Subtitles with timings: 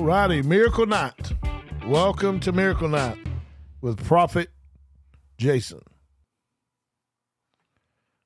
[0.00, 1.34] All righty, Miracle Night.
[1.86, 3.18] Welcome to Miracle Night
[3.82, 4.48] with Prophet
[5.36, 5.82] Jason.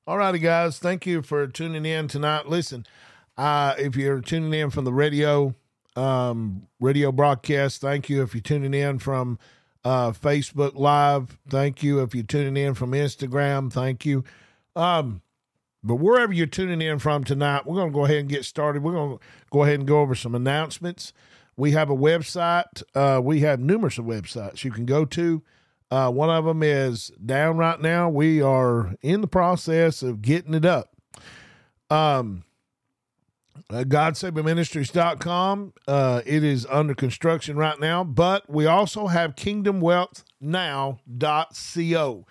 [0.07, 0.79] All righty, guys.
[0.79, 2.47] Thank you for tuning in tonight.
[2.47, 2.85] Listen,
[3.37, 5.53] uh, if you're tuning in from the radio,
[5.97, 8.23] um, radio broadcast, thank you.
[8.23, 9.37] If you're tuning in from
[9.83, 12.01] uh, Facebook Live, thank you.
[12.01, 14.23] If you're tuning in from Instagram, thank you.
[14.77, 15.21] Um,
[15.83, 18.81] but wherever you're tuning in from tonight, we're going to go ahead and get started.
[18.81, 21.11] We're going to go ahead and go over some announcements.
[21.57, 22.83] We have a website.
[22.93, 25.41] Uh, we have numerous websites you can go to.
[25.89, 28.09] Uh, one of them is down right now.
[28.09, 30.89] We are in the process of getting it up.
[31.89, 32.43] Um,
[33.69, 35.73] uh, GodSavingMinistries.com.
[35.87, 42.25] Uh, it is under construction right now, but we also have KingdomWealthNow.co.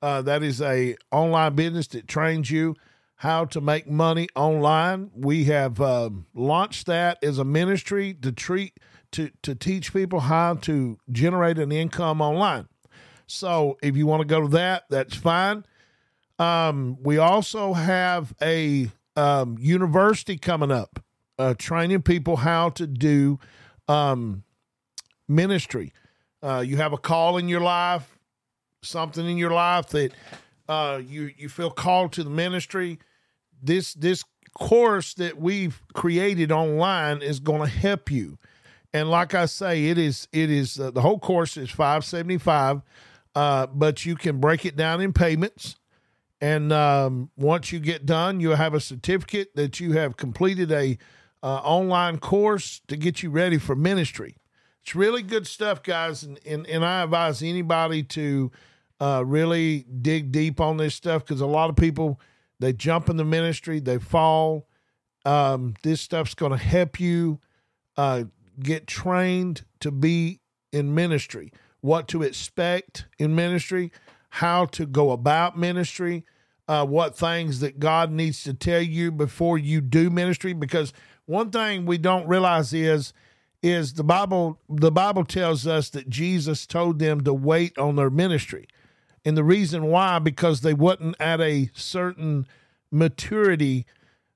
[0.00, 2.76] Uh, that is a online business that trains you
[3.18, 5.10] how to make money online.
[5.12, 8.78] We have um, launched that as a ministry to treat
[9.10, 12.68] to to teach people how to generate an income online.
[13.26, 15.64] So if you want to go to that, that's fine.
[16.38, 21.02] Um, we also have a um, university coming up,
[21.40, 23.40] uh, training people how to do
[23.88, 24.44] um,
[25.26, 25.92] ministry.
[26.40, 28.16] Uh, you have a call in your life,
[28.82, 30.12] something in your life that
[30.68, 33.00] uh, you you feel called to the ministry
[33.62, 38.38] this this course that we've created online is going to help you.
[38.92, 42.38] And like I say, it is it is uh, the whole course is five seventy
[42.38, 42.82] five,
[43.34, 45.76] uh, but you can break it down in payments.
[46.40, 50.96] And um, once you get done, you'll have a certificate that you have completed a
[51.42, 54.36] uh, online course to get you ready for ministry.
[54.82, 58.50] It's really good stuff, guys, and and, and I advise anybody to
[59.00, 62.20] uh, really dig deep on this stuff because a lot of people
[62.60, 64.66] they jump in the ministry, they fall.
[65.24, 67.40] Um, this stuff's going to help you
[67.96, 68.24] uh,
[68.60, 70.40] get trained to be
[70.72, 73.92] in ministry, what to expect in ministry,
[74.30, 76.24] how to go about ministry,
[76.66, 80.52] uh, what things that God needs to tell you before you do ministry.
[80.52, 80.92] Because
[81.26, 83.12] one thing we don't realize is
[83.60, 88.10] is the Bible the Bible tells us that Jesus told them to wait on their
[88.10, 88.68] ministry.
[89.28, 92.46] And the reason why, because they wasn't at a certain
[92.90, 93.84] maturity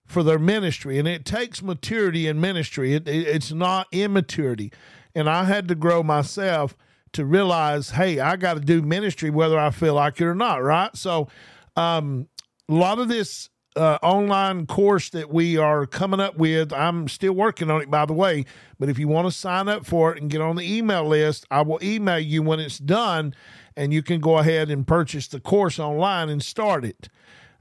[0.04, 0.98] for their ministry.
[0.98, 4.70] And it takes maturity in ministry, it, it, it's not immaturity.
[5.14, 6.76] And I had to grow myself
[7.14, 10.62] to realize, hey, I got to do ministry whether I feel like it or not,
[10.62, 10.94] right?
[10.94, 11.28] So,
[11.74, 12.28] um,
[12.69, 17.32] a lot of this uh, online course that we are coming up with, I'm still
[17.32, 18.44] working on it, by the way.
[18.78, 21.47] But if you want to sign up for it and get on the email list,
[21.50, 23.34] I will email you when it's done,
[23.77, 27.09] and you can go ahead and purchase the course online and start it.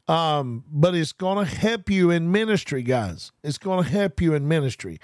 [0.08, 3.32] Um, but it's going to help you in ministry, guys.
[3.44, 5.00] It's going to help you in ministry.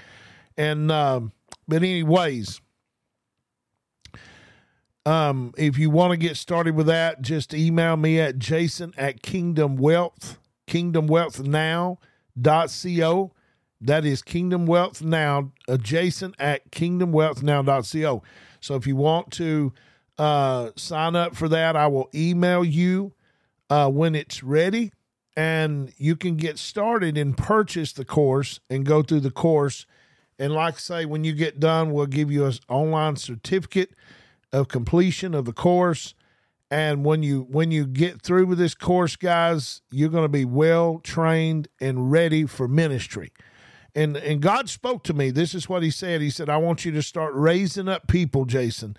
[0.58, 1.32] And, um,
[1.68, 2.60] but, anyways,
[5.06, 9.22] um, if you want to get started with that, just email me at jason at
[9.22, 12.00] kingdom wealth, kingdom wealth now
[12.40, 13.32] dot co.
[13.80, 15.52] That is Kingdom Wealth Now,
[15.82, 18.24] jason at kingdom wealth now dot co.
[18.60, 19.72] So if you want to
[20.18, 23.14] uh, sign up for that, I will email you
[23.70, 24.92] uh, when it's ready,
[25.36, 29.86] and you can get started and purchase the course and go through the course.
[30.40, 33.92] And like I say, when you get done, we'll give you an online certificate
[34.52, 36.14] of completion of the course.
[36.70, 40.46] And when you when you get through with this course, guys, you're going to be
[40.46, 43.32] well trained and ready for ministry.
[43.96, 45.32] And and God spoke to me.
[45.32, 46.22] This is what He said.
[46.22, 48.98] He said, "I want you to start raising up people, Jason,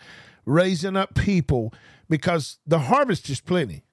[0.48, 1.72] raising up people,
[2.08, 3.84] because the harvest is plenty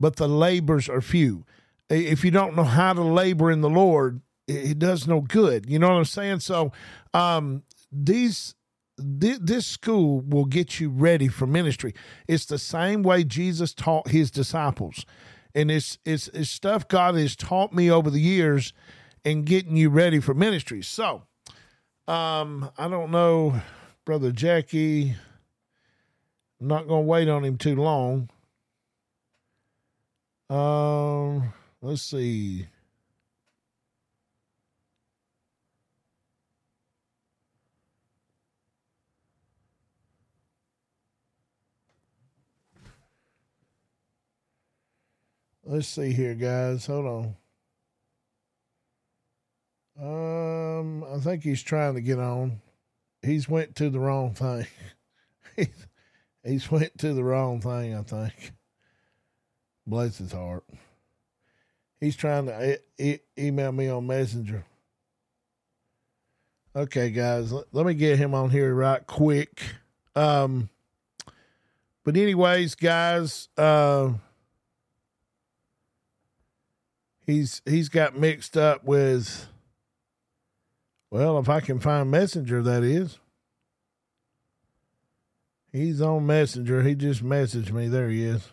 [0.00, 1.44] but the labors are few.
[1.88, 5.68] If you don't know how to labor in the Lord, it does no good.
[5.68, 6.40] You know what I'm saying?
[6.40, 6.72] So,
[7.14, 8.54] um, these
[9.00, 11.94] this school will get you ready for ministry.
[12.26, 15.06] It's the same way Jesus taught his disciples,
[15.54, 18.72] and it's it's, it's stuff God has taught me over the years,
[19.24, 20.82] and getting you ready for ministry.
[20.82, 21.22] So,
[22.06, 23.60] um, I don't know,
[24.04, 25.16] brother Jackie.
[26.60, 28.30] I'm not going to wait on him too long.
[30.50, 32.66] Um, let's see.
[45.64, 46.86] Let's see here, guys.
[46.86, 47.36] Hold on.
[50.00, 52.62] Um, I think he's trying to get on.
[53.20, 54.66] He's went to the wrong thing.
[56.44, 58.52] he's went to the wrong thing, I think.
[59.86, 60.64] Bless his heart.
[62.00, 64.64] He's trying to e- e- email me on Messenger.
[66.76, 69.62] Okay, guys, let, let me get him on here right quick.
[70.14, 70.68] Um,
[72.04, 74.12] but anyways, guys, uh,
[77.26, 79.48] he's he's got mixed up with.
[81.10, 83.18] Well, if I can find Messenger, that is.
[85.72, 86.82] He's on Messenger.
[86.82, 87.88] He just messaged me.
[87.88, 88.48] There he is.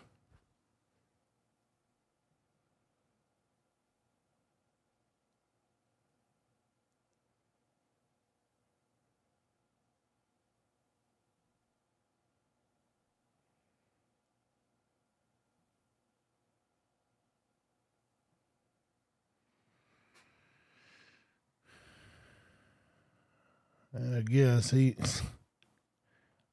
[23.94, 24.94] I guess he.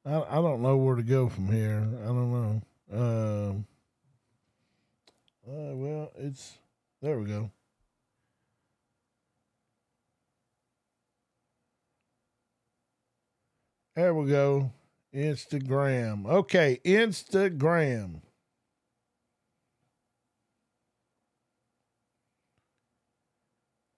[0.04, 1.86] I I don't know where to go from here.
[2.02, 2.62] I don't know.
[2.92, 3.66] Um.
[5.46, 6.54] Uh, well, it's
[7.02, 7.18] there.
[7.18, 7.50] We go.
[13.94, 14.72] There we go.
[15.14, 16.26] Instagram.
[16.26, 18.22] Okay, Instagram.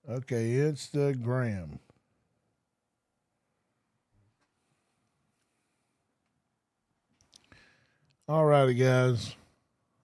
[0.09, 1.79] Okay, Instagram.
[8.29, 9.37] All righty, guys.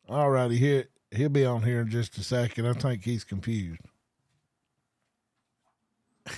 [0.08, 2.66] All righty, here he'll be on here in just a second.
[2.66, 3.80] I think he's confused.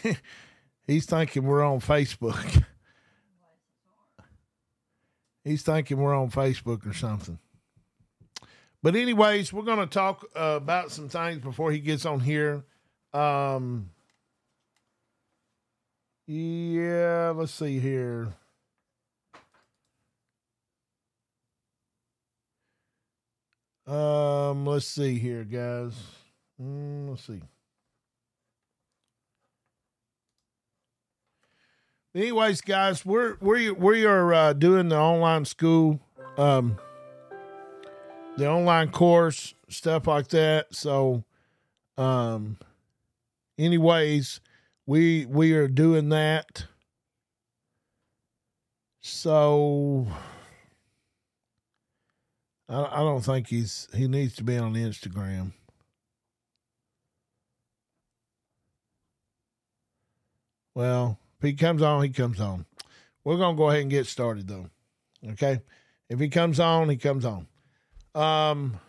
[0.87, 2.65] he's thinking we're on Facebook.
[5.45, 7.39] he's thinking we're on Facebook or something.
[8.83, 12.65] But anyways, we're to talk uh, about some things before he gets on here.
[13.13, 13.91] Um,
[16.27, 18.35] yeah, let's see here.
[23.87, 25.93] Um, let's see here, guys.
[26.61, 27.43] Mm, let's see.
[32.15, 36.01] Anyways, guys, we're we we are uh, doing the online school,
[36.39, 36.79] um,
[38.37, 40.75] the online course stuff like that.
[40.75, 41.25] So,
[41.99, 42.57] um,
[43.59, 44.41] anyways,
[44.87, 46.67] we we are doing that.
[49.01, 50.07] So
[52.69, 55.52] I, I don't think he's he needs to be on Instagram.
[60.75, 62.66] Well, if he comes on, he comes on.
[63.22, 64.70] We're gonna go ahead and get started though.
[65.32, 65.61] Okay.
[66.08, 67.46] If he comes on, he comes on.
[68.14, 68.81] Um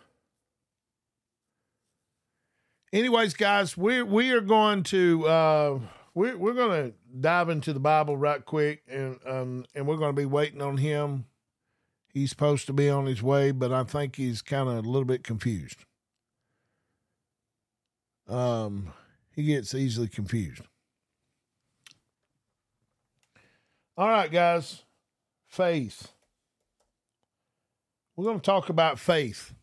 [2.92, 5.80] anyways, guys, we we are going to uh
[6.14, 10.26] we're we're gonna dive into the Bible right quick and um and we're gonna be
[10.26, 11.26] waiting on him
[12.16, 15.04] He's supposed to be on his way, but I think he's kind of a little
[15.04, 15.84] bit confused.
[18.30, 18.94] Um,
[19.36, 20.62] he gets easily confused.
[23.98, 24.84] All right, guys.
[25.46, 26.14] Faith.
[28.16, 29.54] We're going to talk about faith.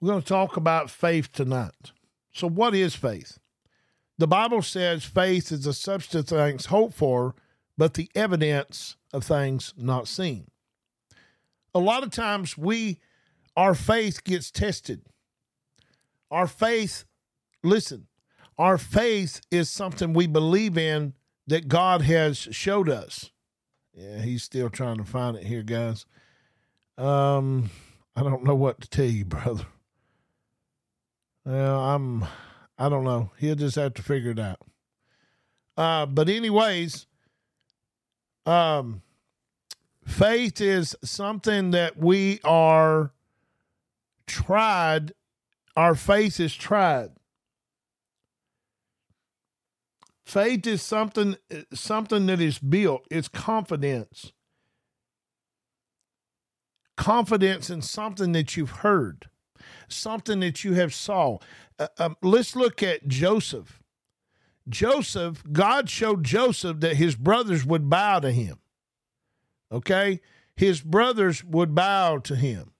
[0.00, 1.92] We're going to talk about faith tonight.
[2.32, 3.38] So, what is faith?
[4.16, 7.34] The Bible says faith is the substance of things hoped for,
[7.76, 10.46] but the evidence of things not seen
[11.74, 12.98] a lot of times we
[13.56, 15.02] our faith gets tested.
[16.30, 17.04] Our faith,
[17.62, 18.06] listen,
[18.56, 21.14] our faith is something we believe in
[21.46, 23.30] that God has showed us.
[23.92, 26.06] Yeah, he's still trying to find it here, guys.
[26.96, 27.70] Um,
[28.14, 29.66] I don't know what to tell you, brother.
[31.44, 32.24] Well, I'm
[32.78, 33.30] I don't know.
[33.38, 34.60] He'll just have to figure it out.
[35.76, 37.06] Uh, but anyways,
[38.46, 39.02] um,
[40.04, 43.12] Faith is something that we are
[44.26, 45.12] tried,
[45.76, 47.10] our faith is tried.
[50.24, 51.36] Faith is something
[51.74, 53.04] something that is built.
[53.10, 54.32] It's confidence.
[56.96, 59.28] Confidence in something that you've heard,
[59.88, 61.38] something that you have saw.
[61.78, 63.82] Uh, um, let's look at Joseph.
[64.68, 68.58] Joseph, God showed Joseph that his brothers would bow to him
[69.72, 70.20] okay,
[70.56, 72.72] his brothers would bow to him.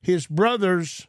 [0.00, 1.06] His brothers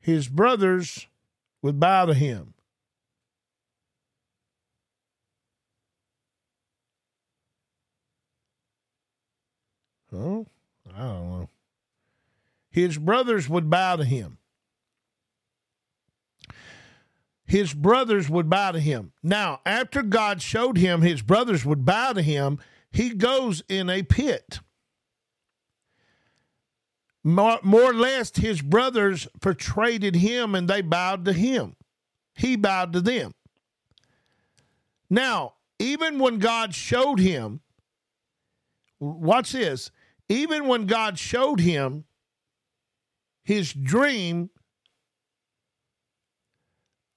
[0.00, 1.06] his brothers
[1.62, 2.54] would bow to him.
[10.10, 10.46] Oh,
[10.94, 11.48] I don't know.
[12.70, 14.38] His brothers would bow to him
[17.48, 19.12] his brothers would bow to him.
[19.22, 22.60] Now, after God showed him his brothers would bow to him,
[22.92, 24.60] he goes in a pit.
[27.24, 31.76] more, more or less his brothers portrayed him and they bowed to him.
[32.34, 33.34] He bowed to them.
[35.10, 37.60] Now, even when God showed him,
[39.00, 39.90] watch this,
[40.28, 42.04] even when God showed him
[43.42, 44.50] his dream,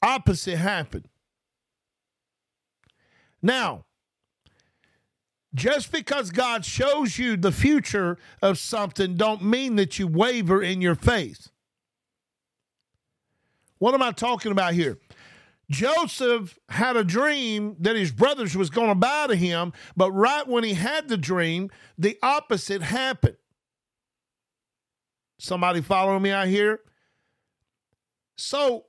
[0.01, 1.07] opposite happened.
[3.41, 3.85] Now,
[5.53, 10.81] just because God shows you the future of something don't mean that you waver in
[10.81, 11.49] your faith.
[13.79, 14.99] What am I talking about here?
[15.69, 20.47] Joseph had a dream that his brothers was going to bow to him, but right
[20.47, 23.37] when he had the dream, the opposite happened.
[25.39, 26.81] Somebody following me out here?
[28.35, 28.85] So,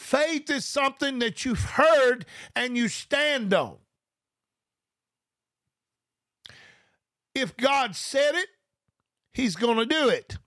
[0.00, 2.24] faith is something that you've heard
[2.56, 3.76] and you stand on.
[7.34, 8.48] If God said it,
[9.32, 10.38] he's going to do it.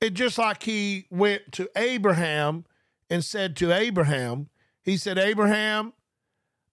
[0.00, 2.64] It just like he went to Abraham
[3.08, 4.48] and said to Abraham,
[4.82, 5.92] he said, Abraham,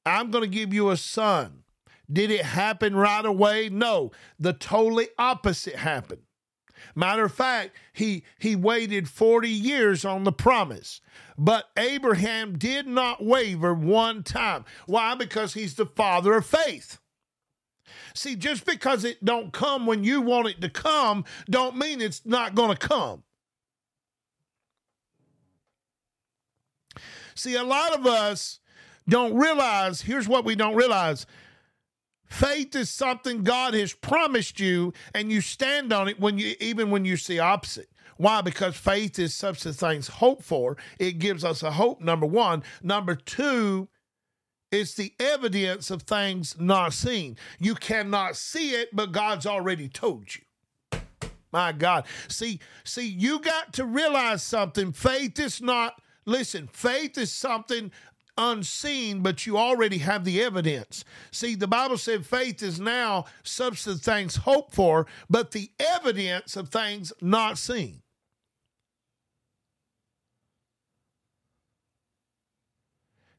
[0.06, 1.64] I'm going to give you a son.
[2.12, 3.70] Did it happen right away?
[3.70, 6.22] No, the totally opposite happened.
[6.96, 11.02] Matter of fact, he he waited 40 years on the promise.
[11.38, 14.66] But Abraham did not waver one time.
[14.86, 15.16] Why?
[15.16, 17.00] Because he's the father of faith.
[18.14, 22.26] See, just because it don't come when you want it to come, don't mean it's
[22.26, 23.24] not going to come.
[27.36, 28.60] See, a lot of us
[29.08, 31.26] don't realize, here's what we don't realize.
[32.28, 36.92] Faith is something God has promised you, and you stand on it when you even
[36.92, 37.90] when you see opposite.
[38.18, 38.42] Why?
[38.42, 40.78] Because faith is substance things hope for.
[41.00, 42.64] It gives us a hope, number one.
[42.82, 43.90] Number two,
[44.72, 47.38] it's the evidence of things not seen.
[47.60, 50.42] You cannot see it, but God's already told you.
[51.52, 52.06] My God.
[52.28, 54.92] See, see, you got to realize something.
[54.92, 57.92] Faith is not, listen, faith is something
[58.38, 61.04] unseen, but you already have the evidence.
[61.32, 66.70] See, the Bible said faith is now substance things hoped for, but the evidence of
[66.70, 68.02] things not seen.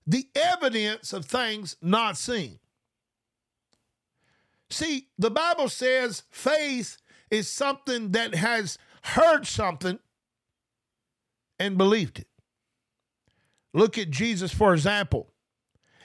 [0.07, 2.59] the evidence of things not seen.
[4.71, 6.99] See, the Bible says faith
[7.31, 9.99] is something that has heard something
[11.59, 12.29] and believed it.
[13.77, 15.29] Look at Jesus, for example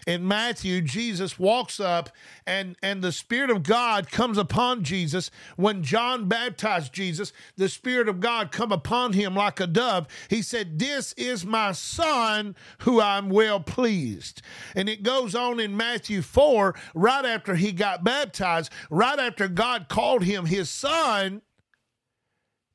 [0.07, 2.09] in Matthew, Jesus walks up
[2.47, 5.29] and, and the Spirit of God comes upon Jesus.
[5.57, 10.07] When John baptized Jesus, the Spirit of God come upon him like a dove.
[10.29, 14.41] He said, This is my son who I'm well pleased.
[14.75, 19.87] And it goes on in Matthew 4, right after he got baptized, right after God
[19.87, 21.41] called him his son.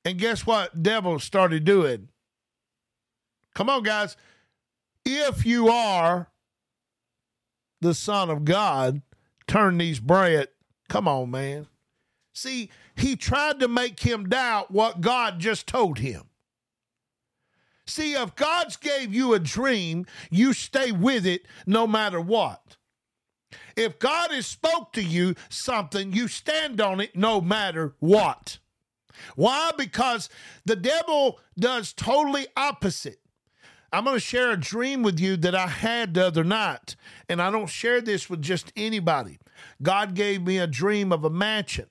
[0.04, 2.08] And guess what devil started doing?
[3.54, 4.16] Come on, guys.
[5.08, 6.32] If you are
[7.80, 9.02] the Son of God
[9.46, 10.48] turn these bread.
[10.88, 11.68] Come on, man.
[12.34, 16.25] See, he tried to make him doubt what God just told him.
[17.86, 22.76] See, if God's gave you a dream, you stay with it no matter what.
[23.76, 28.58] If God has spoke to you something, you stand on it no matter what.
[29.36, 29.70] Why?
[29.78, 30.28] Because
[30.64, 33.20] the devil does totally opposite.
[33.93, 36.97] I'm going to share a dream with you that I had the other night.
[37.28, 39.38] And I don't share this with just anybody.
[39.83, 41.87] God gave me a dream of a mansion.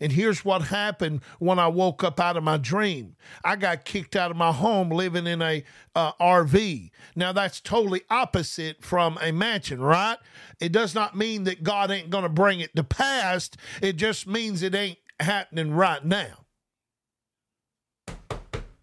[0.00, 3.16] And here's what happened when I woke up out of my dream.
[3.44, 6.90] I got kicked out of my home living in a uh, RV.
[7.14, 10.18] Now that's totally opposite from a mansion, right?
[10.60, 13.50] It does not mean that God ain't going to bring it to pass.
[13.80, 16.45] It just means it ain't happening right now.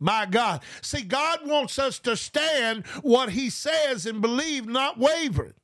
[0.03, 0.61] My God.
[0.81, 5.55] See, God wants us to stand what He says and believe, not waver.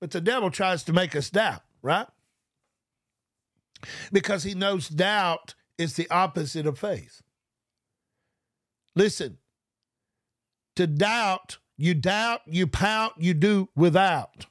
[0.00, 2.06] But the devil tries to make us doubt, right?
[4.10, 7.20] Because he knows doubt is the opposite of faith.
[8.96, 9.36] Listen,
[10.76, 14.46] to doubt, you doubt, you pout, you do without.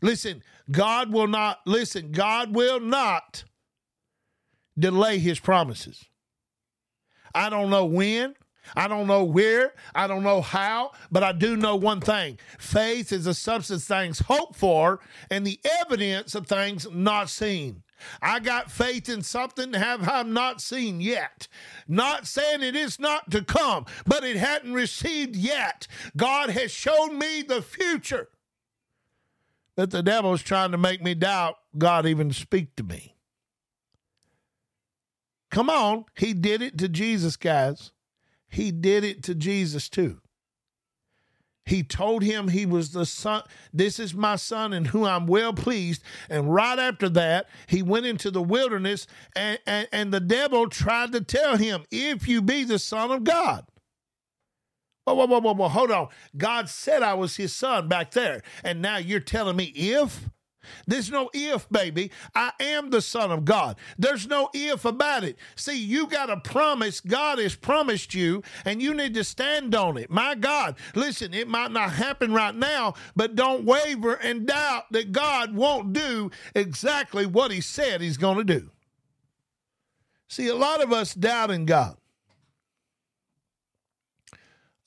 [0.00, 3.44] Listen, God will not, listen, God will not
[4.78, 6.06] delay his promises.
[7.34, 8.34] I don't know when.
[8.76, 9.74] I don't know where.
[9.94, 14.20] I don't know how, but I do know one thing faith is the substance things
[14.20, 17.82] hoped for and the evidence of things not seen.
[18.20, 21.48] I got faith in something have I not seen yet.
[21.86, 25.86] Not saying it is not to come, but it hadn't received yet.
[26.16, 28.28] God has shown me the future.
[29.76, 33.14] But the devil is trying to make me doubt God even speak to me.
[35.52, 36.06] Come on.
[36.16, 37.92] He did it to Jesus, guys.
[38.48, 40.18] He did it to Jesus too.
[41.64, 43.42] He told him he was the son.
[43.72, 46.02] This is my son in whom I'm well pleased.
[46.28, 49.06] And right after that, he went into the wilderness,
[49.36, 53.22] and, and, and the devil tried to tell him, If you be the son of
[53.22, 53.64] God.
[55.04, 56.08] Whoa, whoa, whoa, whoa, whoa, hold on.
[56.36, 58.42] God said I was his son back there.
[58.64, 60.30] And now you're telling me if?
[60.86, 62.10] There's no if, baby.
[62.34, 63.76] I am the Son of God.
[63.98, 65.36] There's no if about it.
[65.56, 69.96] See, you got a promise God has promised you, and you need to stand on
[69.96, 70.10] it.
[70.10, 75.12] My God, listen, it might not happen right now, but don't waver and doubt that
[75.12, 78.70] God won't do exactly what He said He's going to do.
[80.28, 81.96] See, a lot of us doubt in God.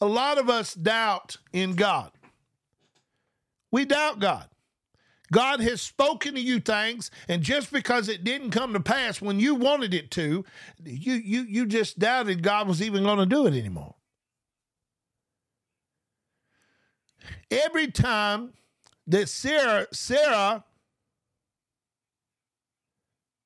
[0.02, 2.12] A lot of us doubt in God.
[3.72, 4.48] We doubt God.
[5.36, 9.38] God has spoken to you things, and just because it didn't come to pass when
[9.38, 10.46] you wanted it to,
[10.82, 13.96] you you you just doubted God was even going to do it anymore.
[17.52, 18.54] Every time
[19.08, 20.64] that Sarah Sarah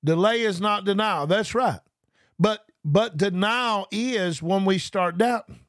[0.06, 1.26] delay is not denial.
[1.26, 1.80] That's right.
[2.38, 5.62] But but denial is when we start doubting.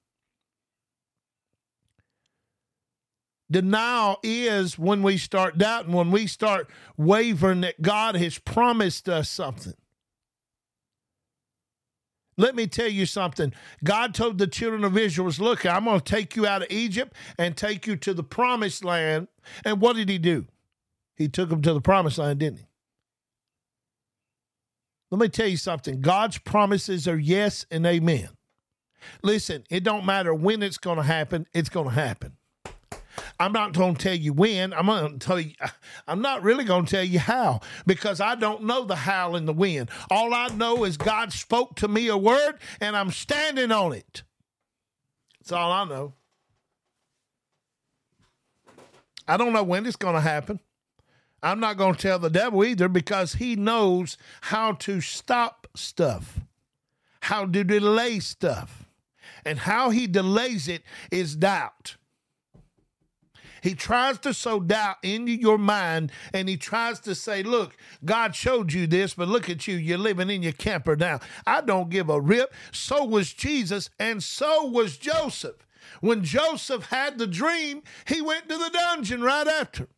[3.50, 9.28] Denial is when we start doubting, when we start wavering that God has promised us
[9.28, 9.74] something.
[12.36, 13.52] Let me tell you something.
[13.84, 17.14] God told the children of Israel, Look, I'm going to take you out of Egypt
[17.36, 19.28] and take you to the promised land.
[19.64, 20.46] And what did he do?
[21.16, 22.66] He took them to the promised land, didn't he?
[25.10, 26.00] Let me tell you something.
[26.00, 28.28] God's promises are yes and amen.
[29.22, 32.36] Listen, it don't matter when it's going to happen, it's going to happen.
[33.40, 34.74] I'm not going to tell you when.
[34.74, 35.54] I'm going to tell you.
[36.06, 39.48] I'm not really going to tell you how because I don't know the how and
[39.48, 39.88] the when.
[40.10, 44.22] All I know is God spoke to me a word and I'm standing on it.
[45.40, 46.12] That's all I know.
[49.26, 50.60] I don't know when it's going to happen.
[51.42, 56.40] I'm not going to tell the devil either because he knows how to stop stuff,
[57.22, 58.84] how to delay stuff.
[59.42, 61.96] And how he delays it is doubt.
[63.62, 68.34] He tries to sow doubt into your mind and he tries to say, Look, God
[68.34, 69.76] showed you this, but look at you.
[69.76, 71.20] You're living in your camper now.
[71.46, 72.52] I don't give a rip.
[72.72, 75.66] So was Jesus, and so was Joseph.
[76.00, 79.88] When Joseph had the dream, he went to the dungeon right after.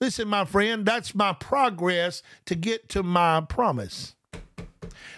[0.00, 4.16] Listen, my friend, that's my progress to get to my promise.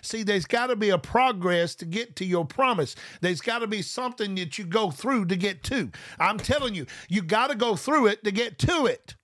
[0.02, 2.94] See, there's got to be a progress to get to your promise.
[3.20, 5.90] There's got to be something that you go through to get to.
[6.18, 9.16] I'm telling you, you got to go through it to get to it.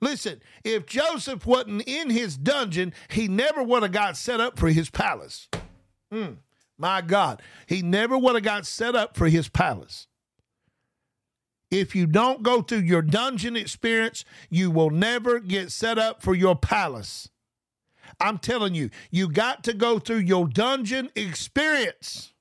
[0.00, 4.68] Listen, if Joseph wasn't in his dungeon, he never would have got set up for
[4.68, 5.48] his palace.
[6.12, 6.38] Mm,
[6.78, 10.06] my God, he never would have got set up for his palace.
[11.70, 16.34] If you don't go through your dungeon experience, you will never get set up for
[16.34, 17.28] your palace.
[18.20, 22.32] I'm telling you, you got to go through your dungeon experience.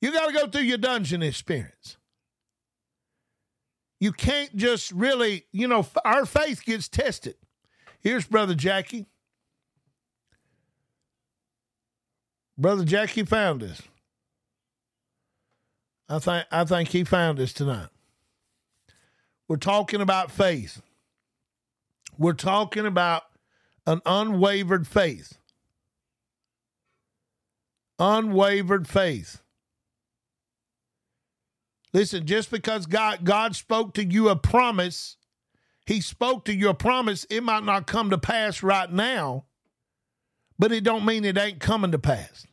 [0.00, 1.96] You got to go through your dungeon experience.
[4.00, 7.36] You can't just really, you know, our faith gets tested.
[8.00, 9.06] Here's Brother Jackie.
[12.58, 13.80] Brother Jackie found us.
[16.08, 17.88] I think I think he found us tonight.
[19.48, 20.82] We're talking about faith.
[22.18, 23.22] We're talking about
[23.86, 25.38] an unwavered faith.
[27.98, 29.42] Unwavered faith.
[31.92, 35.16] Listen, just because God God spoke to you a promise,
[35.86, 39.44] he spoke to you a promise, it might not come to pass right now,
[40.58, 42.46] but it don't mean it ain't coming to pass.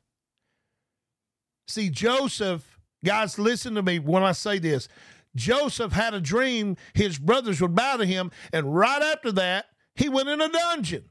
[1.67, 4.87] See, Joseph, guys, listen to me when I say this.
[5.35, 9.65] Joseph had a dream his brothers would bow to him, and right after that,
[9.95, 11.05] he went in a dungeon.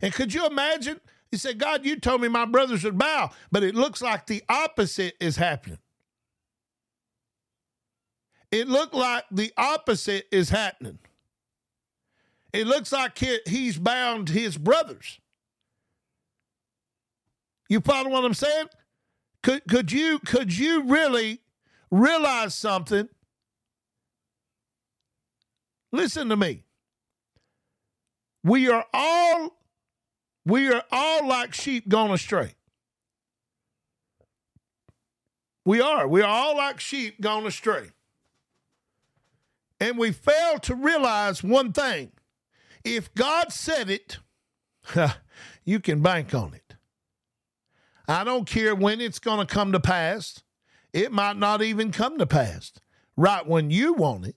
[0.00, 1.00] And could you imagine?
[1.30, 4.42] He said, God, you told me my brothers would bow, but it looks like the
[4.48, 5.78] opposite is happening.
[8.50, 10.98] It looked like the opposite is happening.
[12.52, 15.18] It looks like he's bound his brothers.
[17.68, 18.66] You follow what I'm saying?
[19.44, 21.42] Could could you could you really
[21.90, 23.08] realize something?
[25.92, 26.64] Listen to me.
[28.42, 29.56] We are all
[30.46, 32.54] we are all like sheep gone astray.
[35.66, 36.08] We are.
[36.08, 37.90] We are all like sheep gone astray.
[39.80, 42.12] And we fail to realize one thing
[42.84, 44.18] If God said it,
[45.64, 46.63] you can bank on it.
[48.06, 50.42] I don't care when it's going to come to pass.
[50.92, 52.72] It might not even come to pass
[53.16, 54.36] right when you want it.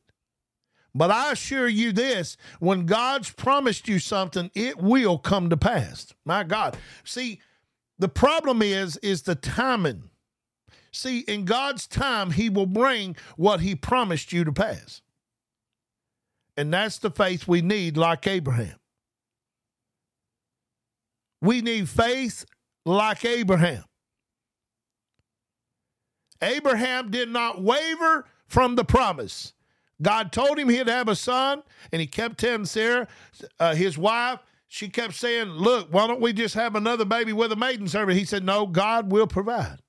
[0.96, 6.14] But I assure you this when God's promised you something, it will come to pass.
[6.26, 6.78] My God.
[7.04, 7.40] See,
[8.00, 10.10] the problem is is the timing.
[10.92, 15.02] See, in God's time, He will bring what He promised you to pass.
[16.56, 18.80] And that's the faith we need, like Abraham.
[21.40, 22.46] We need faith
[22.88, 23.84] like Abraham.
[26.42, 29.54] Abraham did not waver from the promise.
[30.02, 33.08] God told him he'd have a son, and he kept telling Sarah,
[33.60, 37.52] uh, his wife, she kept saying, Look, why don't we just have another baby with
[37.52, 38.18] a maiden servant?
[38.18, 39.80] He said, No, God will provide.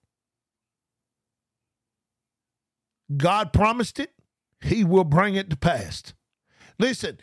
[3.17, 4.13] God promised it,
[4.61, 6.15] he will bring it to pass.
[6.79, 7.19] Listen,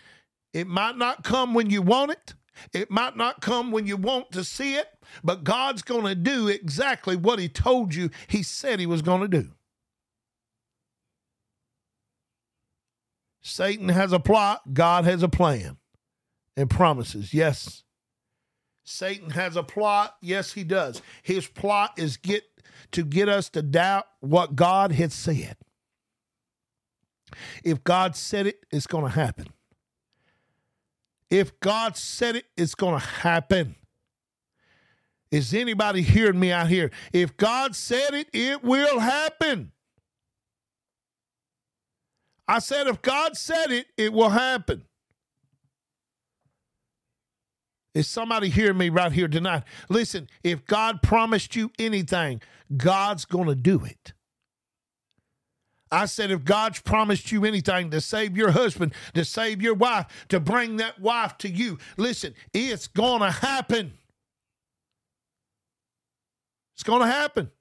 [0.53, 2.33] it might not come when you want it,
[2.73, 4.87] it might not come when you want to see it,
[5.23, 9.21] but God's going to do exactly what He told you He said He was going
[9.21, 9.51] to do.
[13.41, 15.77] Satan has a plot, God has a plan
[16.57, 17.33] and promises.
[17.33, 17.83] Yes.
[18.85, 20.15] Satan has a plot.
[20.21, 21.01] Yes, he does.
[21.23, 22.43] His plot is get
[22.91, 25.57] to get us to doubt what God had said.
[27.63, 29.47] If God said it, it's going to happen.
[31.35, 33.75] If God said it, it's going to happen.
[35.31, 36.91] Is anybody hearing me out here?
[37.11, 39.73] If God said it, it will happen.
[42.47, 44.85] I said, if God said it, it will happen.
[47.93, 49.63] Is somebody hearing me right here tonight?
[49.89, 52.41] Listen, if God promised you anything,
[52.77, 54.13] God's going to do it.
[55.91, 60.25] I said, if God's promised you anything to save your husband, to save your wife,
[60.29, 63.93] to bring that wife to you, listen, it's going to happen.
[66.73, 67.51] It's going to happen.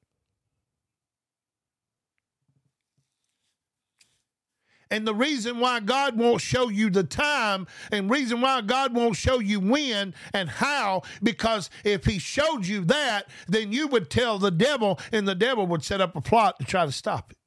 [4.91, 9.17] And the reason why God won't show you the time and reason why God won't
[9.17, 14.39] show you when and how, because if he showed you that, then you would tell
[14.39, 17.39] the devil and the devil would set up a plot to try to stop it.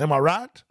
[0.00, 0.62] Am I right?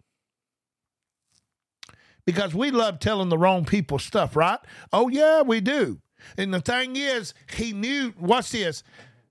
[2.26, 4.58] Because we love telling the wrong people stuff, right?
[4.92, 6.00] Oh, yeah, we do.
[6.36, 8.82] And the thing is, he knew, watch this,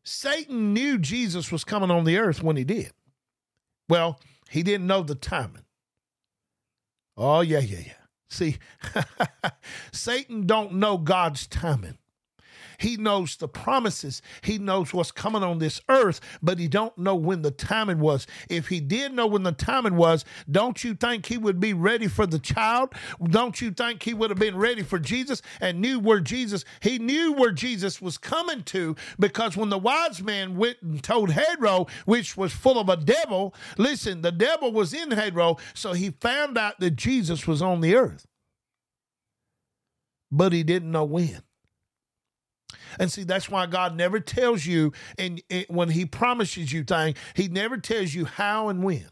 [0.04, 2.92] Satan knew Jesus was coming on the earth when he did.
[3.88, 5.66] Well, he didn't know the timing.
[7.16, 7.94] Oh, yeah, yeah, yeah.
[8.30, 8.58] See,
[9.92, 11.99] Satan don't know God's timing.
[12.80, 14.22] He knows the promises.
[14.42, 18.26] He knows what's coming on this earth, but he don't know when the timing was.
[18.50, 22.08] If he did know when the timing was, don't you think he would be ready
[22.08, 22.94] for the child?
[23.22, 26.98] Don't you think he would have been ready for Jesus and knew where Jesus, he
[27.00, 31.88] knew where Jesus was coming to because when the wise man went and told Herod,
[32.06, 36.58] which was full of a devil, listen, the devil was in Herod, so he found
[36.58, 38.26] out that Jesus was on the earth.
[40.32, 41.42] But he didn't know when.
[43.00, 47.48] And see, that's why God never tells you, and when He promises you things, He
[47.48, 49.10] never tells you how and when.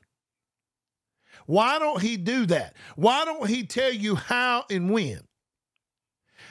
[1.46, 2.76] Why don't He do that?
[2.96, 5.27] Why don't He tell you how and when?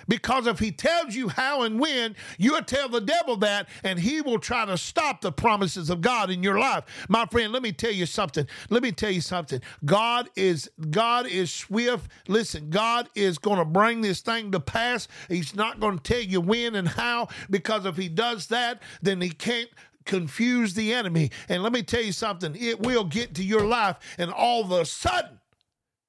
[0.08, 4.20] Because if he tells you how and when, you'll tell the devil that, and he
[4.20, 6.84] will try to stop the promises of God in your life.
[7.08, 8.46] My friend, let me tell you something.
[8.70, 9.60] Let me tell you something.
[9.84, 12.10] God is God is swift.
[12.28, 15.08] Listen, God is going to bring this thing to pass.
[15.28, 19.20] He's not going to tell you when and how, because if he does that, then
[19.20, 19.70] he can't
[20.04, 21.30] confuse the enemy.
[21.48, 24.70] And let me tell you something, it will get to your life, and all of
[24.70, 25.40] a sudden,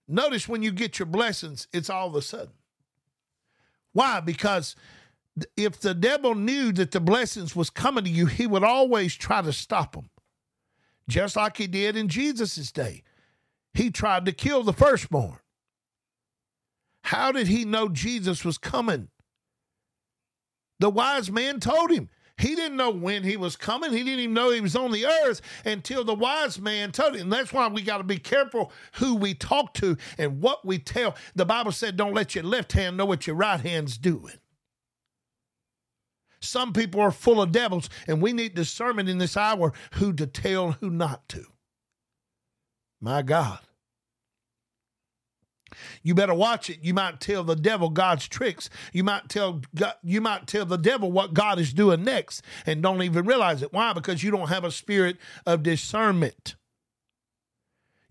[0.07, 2.51] notice when you get your blessings, it's all of a sudden.
[3.97, 4.19] Why?
[4.19, 4.75] Because
[5.55, 9.41] if the devil knew that the blessings was coming to you, he would always try
[9.41, 10.11] to stop them.
[11.09, 13.01] Just like he did in Jesus' day.
[13.73, 15.39] He tried to kill the firstborn.
[17.05, 19.07] How did he know Jesus was coming?
[20.77, 22.09] The wise man told him.
[22.37, 23.91] He didn't know when he was coming.
[23.91, 27.23] He didn't even know he was on the earth until the wise man told him.
[27.23, 30.77] And that's why we got to be careful who we talk to and what we
[30.77, 31.15] tell.
[31.35, 34.35] The Bible said, don't let your left hand know what your right hand's doing.
[36.39, 40.27] Some people are full of devils, and we need discernment in this hour who to
[40.27, 41.45] tell who not to.
[43.01, 43.59] My God.
[46.03, 46.79] You better watch it.
[46.81, 48.69] You might tell the devil God's tricks.
[48.93, 52.81] You might tell God, you might tell the devil what God is doing next and
[52.81, 53.73] don't even realize it.
[53.73, 53.93] Why?
[53.93, 56.55] Because you don't have a spirit of discernment.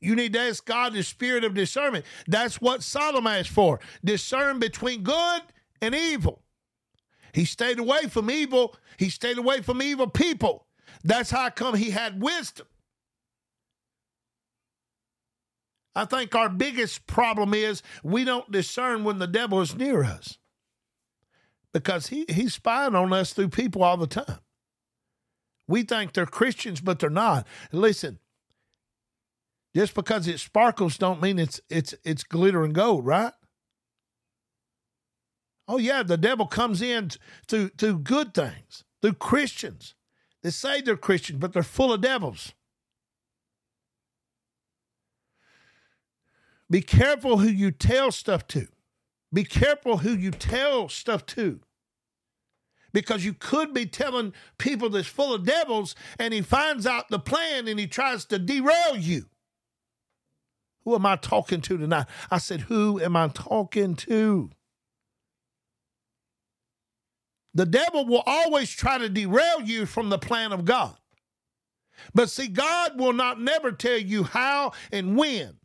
[0.00, 2.04] You need to ask God the spirit of discernment.
[2.26, 3.80] That's what Solomon asked for.
[4.04, 5.42] Discern between good
[5.80, 6.42] and evil.
[7.32, 8.76] He stayed away from evil.
[8.98, 10.66] He stayed away from evil people.
[11.04, 12.66] That's how come he had wisdom.
[15.96, 20.36] I think our biggest problem is we don't discern when the devil is near us
[21.72, 24.40] because he, he's spying on us through people all the time.
[25.66, 27.46] We think they're Christians, but they're not.
[27.72, 28.18] Listen,
[29.74, 33.32] just because it sparkles don't mean it's it's it's glitter and gold, right?
[35.66, 37.10] Oh yeah, the devil comes in
[37.48, 39.94] through through good things, through Christians.
[40.42, 42.52] They say they're Christians, but they're full of devils.
[46.68, 48.68] Be careful who you tell stuff to.
[49.32, 51.60] Be careful who you tell stuff to.
[52.92, 57.18] Because you could be telling people that's full of devils and he finds out the
[57.18, 59.26] plan and he tries to derail you.
[60.84, 62.06] Who am I talking to tonight?
[62.30, 64.50] I said, Who am I talking to?
[67.54, 70.96] The devil will always try to derail you from the plan of God.
[72.14, 75.56] But see, God will not never tell you how and when.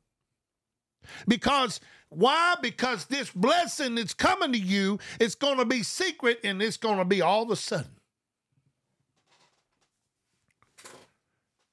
[1.27, 2.55] Because why?
[2.61, 6.97] Because this blessing that's coming to you, it's going to be secret and it's going
[6.97, 7.91] to be all of a sudden.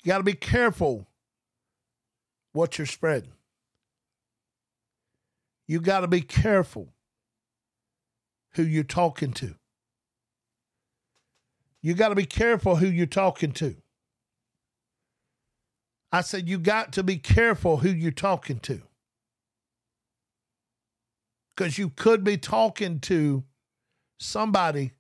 [0.03, 1.09] You got to be careful
[2.53, 3.33] what you're spreading.
[5.67, 6.95] You got to be careful
[8.53, 9.55] who you're talking to.
[11.83, 13.77] You got to be careful who you're talking to.
[16.11, 18.83] I said, you got to be careful who you're talking to
[21.59, 23.43] because you could be talking to
[24.21, 24.93] somebody.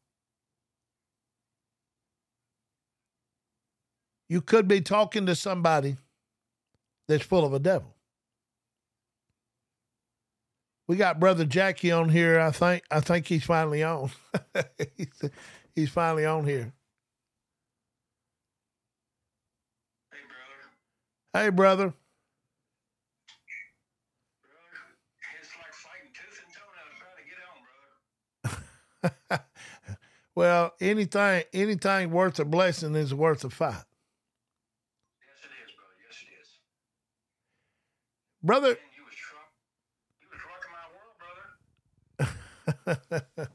[4.28, 5.98] You could be talking to somebody
[7.06, 7.94] that's full of a devil.
[10.88, 12.40] We got brother Jackie on here.
[12.40, 14.10] I think I think he's finally on.
[14.96, 15.30] he's,
[15.76, 16.72] he's finally on here.
[20.10, 21.44] Hey brother.
[21.44, 21.94] Hey brother.
[30.34, 33.74] Well, anything anything worth a blessing is worth a fight.
[35.20, 35.94] Yes, it is, brother.
[36.06, 36.48] Yes, it is.
[38.42, 39.52] Brother, Man, you was truck,
[40.20, 40.72] you was rocking
[42.18, 42.26] my
[42.96, 43.50] world, brother.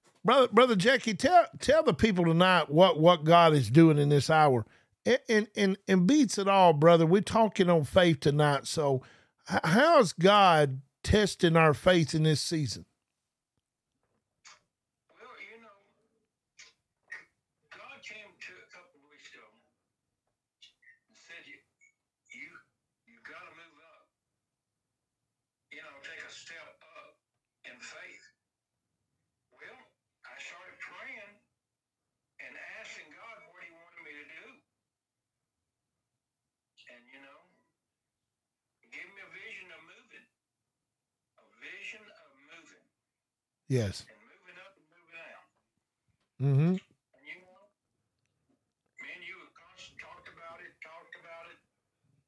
[0.24, 4.30] brother, brother Jackie, tell tell the people tonight what what God is doing in this
[4.30, 4.66] hour.
[5.06, 7.06] And and and, and beats it all, brother.
[7.06, 8.66] We're talking on faith tonight.
[8.66, 9.02] So,
[9.46, 12.84] how's God testing our faith in this season?
[15.08, 15.76] Well, you know,
[17.72, 19.46] God came to a couple of weeks ago
[21.08, 21.58] and said, "You,
[22.36, 22.48] you,
[23.08, 24.04] you got to move up.
[25.72, 27.16] You know, take a step up
[27.64, 28.24] in faith."
[29.52, 29.80] Well,
[30.28, 31.34] I started praying
[32.44, 34.44] and asking God what He wanted me to do,
[36.92, 37.40] and you know,
[38.82, 40.26] He gave me a vision of moving,
[41.38, 42.86] a vision of moving,
[43.70, 44.02] Yes.
[44.02, 45.46] and moving up and moving out.
[46.42, 46.74] Mm-hmm.
[46.74, 47.62] And you know,
[48.98, 51.58] me and you have constantly talked about it, talked about it,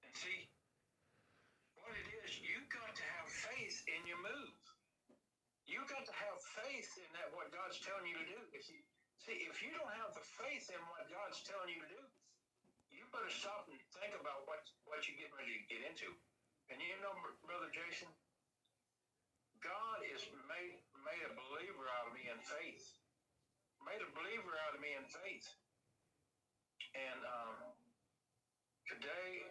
[0.07, 0.47] and see
[1.75, 2.39] what it is.
[2.39, 4.55] You got to have faith in your move.
[5.67, 8.41] You got to have faith in that what God's telling you to do.
[8.55, 8.79] If you
[9.19, 12.03] see, if you don't have the faith in what God's telling you to do,
[12.95, 16.07] you better stop and think about what what you're getting ready to get into.
[16.71, 17.11] And you know,
[17.43, 18.07] brother Jason,
[19.59, 23.03] God has made made a believer out of me in faith
[23.87, 25.47] made a believer out of me in faith.
[26.95, 27.59] And um,
[28.87, 29.49] today,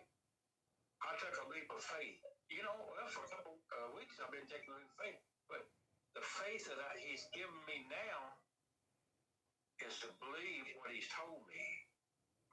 [1.04, 2.22] I took a leap of faith.
[2.48, 5.20] You know, well, for a couple uh, weeks, I've been taking a leap of faith.
[5.52, 5.64] But
[6.16, 8.20] the faith that I, He's given me now
[9.84, 11.66] is to believe what He's told me.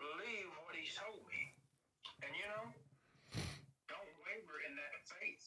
[0.00, 1.42] Believe what He's told me.
[2.24, 2.66] And you know,
[3.86, 5.46] don't waver in that faith.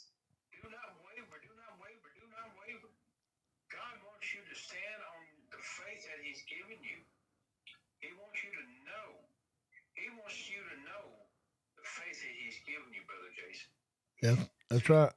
[0.56, 1.42] Do not waver.
[1.42, 2.10] Do not waver.
[2.16, 2.94] Do not waver.
[3.74, 7.00] God wants you to stand on the faith that He's given you.
[8.00, 9.08] He wants you to know.
[9.94, 11.06] He wants you to know
[11.78, 13.70] the faith that He's given you, Brother Jason.
[14.22, 14.38] Yeah,
[14.70, 15.14] that's right.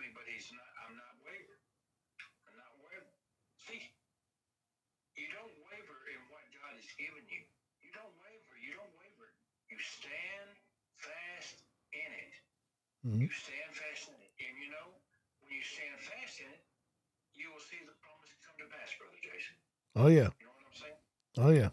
[0.00, 0.68] me, but he's not.
[0.84, 1.64] I'm not wavering.
[2.48, 3.20] I'm not wavering.
[3.66, 3.82] See,
[5.16, 7.42] you don't waver in what God has given you.
[7.80, 8.54] You don't waver.
[8.60, 9.28] You don't waver.
[9.72, 10.48] You stand
[11.00, 12.34] fast in it.
[13.06, 13.26] Mm-hmm.
[13.26, 14.88] You stand fast in it, and you know
[15.42, 16.62] when you stand fast in it,
[17.36, 19.56] you will see the promise come to pass, brother Jason.
[19.94, 20.32] Oh yeah.
[20.40, 21.00] You know what I'm saying?
[21.38, 21.70] Oh yeah.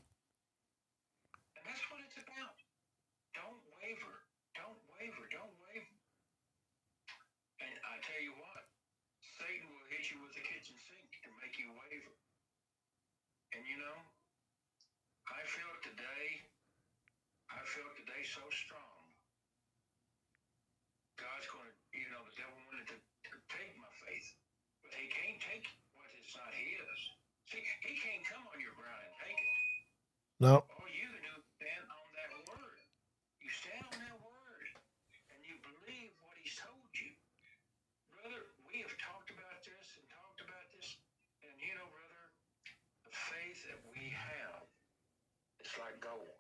[45.74, 46.38] Is like gold.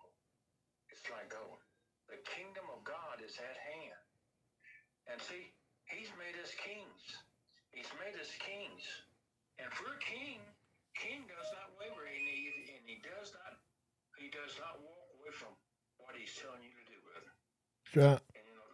[0.94, 1.58] It's like gold.
[2.06, 4.04] The kingdom of God is at hand.
[5.10, 5.50] And see,
[5.89, 7.04] he's made us kings.
[7.74, 8.86] He's made us kings.
[9.58, 10.38] And for a king,
[10.94, 13.42] king does not waver and he, and he does not
[14.34, 15.54] does not walk away from
[16.02, 17.32] what he's telling you to do, brother.
[17.93, 18.22] Right.
[18.34, 18.67] And you know,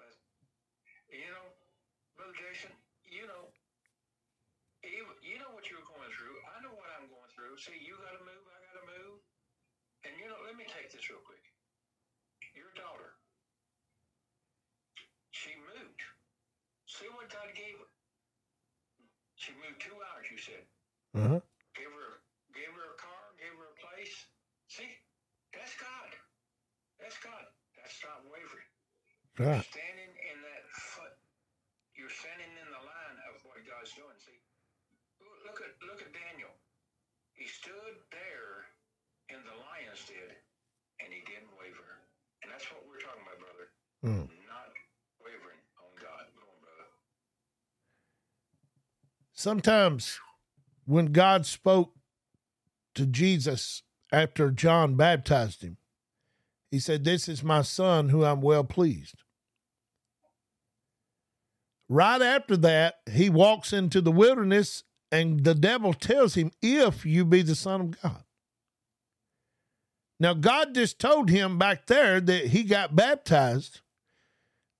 [1.12, 1.48] you know,
[2.15, 2.72] brother Jason,
[3.04, 3.52] you know,
[4.80, 6.39] you know what you're going through.
[6.56, 7.60] I know what I'm going through.
[7.60, 8.45] See, you got to move.
[8.48, 9.19] I got to move.
[10.08, 11.43] And you know, let me take this real quick.
[12.56, 13.19] Your daughter,
[15.36, 16.02] she moved.
[16.88, 17.91] See what God gave her.
[19.36, 20.28] She moved two hours.
[20.32, 20.63] You said.
[21.13, 21.41] Uh huh.
[21.76, 22.12] Give her,
[22.56, 24.15] give her a car, give her a place.
[24.72, 24.89] See,
[25.54, 26.12] that's God.
[27.10, 27.41] That's God.
[27.74, 28.69] That's not wavering.
[29.41, 29.65] Right.
[29.65, 31.17] Standing in that foot.
[31.98, 34.13] You're standing in the line of what God's doing.
[34.22, 34.38] See,
[35.41, 36.54] look at look at Daniel.
[37.34, 38.69] He stood there
[39.34, 40.38] in the lion's den,
[41.02, 41.98] and he didn't waver.
[42.45, 43.65] And that's what we're talking about, brother.
[44.06, 44.30] Mm.
[44.45, 44.69] Not
[45.17, 46.30] wavering on God.
[46.38, 46.93] Go on, brother.
[49.34, 50.22] Sometimes
[50.86, 51.98] when God spoke
[52.93, 53.82] to Jesus
[54.13, 55.82] after John baptized him,
[56.71, 59.15] he said, This is my son who I'm well pleased.
[61.88, 67.25] Right after that, he walks into the wilderness and the devil tells him, If you
[67.25, 68.23] be the son of God.
[70.19, 73.82] Now, God just told him back there that he got baptized,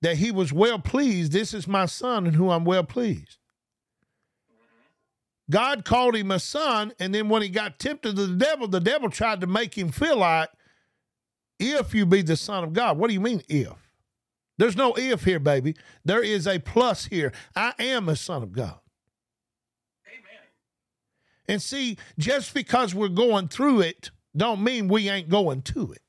[0.02, 1.32] that he was well pleased.
[1.32, 3.38] This is my son in whom I'm well pleased.
[5.50, 8.80] God called him a son, and then when he got tempted to the devil, the
[8.80, 10.50] devil tried to make him feel like,
[11.60, 12.98] if you be the son of God.
[12.98, 13.90] What do you mean, if?
[14.58, 15.76] There's no if here, baby.
[16.04, 17.32] There is a plus here.
[17.56, 18.80] I am a son of God.
[20.08, 20.42] Amen.
[21.48, 26.02] And see, just because we're going through it, don't mean we ain't going to it.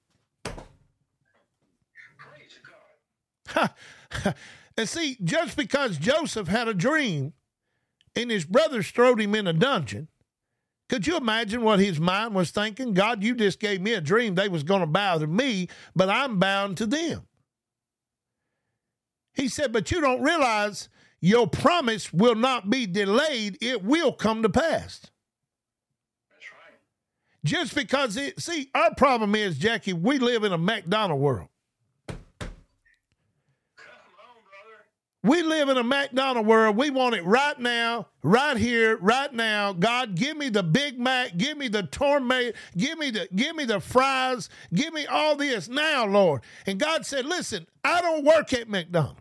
[2.17, 2.59] Praise
[3.55, 3.71] God.
[4.77, 7.35] and see, just because Joseph had a dream
[8.17, 10.09] and his brothers throwed him in a dungeon,
[10.91, 12.95] could you imagine what his mind was thinking?
[12.95, 16.09] God, you just gave me a dream they was going to bow to me, but
[16.09, 17.29] I'm bound to them.
[19.33, 20.89] He said, but you don't realize
[21.21, 23.57] your promise will not be delayed.
[23.61, 25.03] It will come to pass.
[26.29, 26.75] That's right.
[27.45, 31.47] Just because it, see, our problem is, Jackie, we live in a McDonald world.
[32.09, 32.19] Come
[33.79, 34.87] on, brother.
[35.23, 36.77] We live in a McDonald world.
[36.77, 39.75] We want it right now, right here, right now.
[39.75, 43.67] God, give me the Big Mac, give me the tourmato, give me the give me
[43.67, 46.41] the fries, give me all this now, Lord.
[46.67, 49.21] And God said, "Listen, I don't work at McDonald's.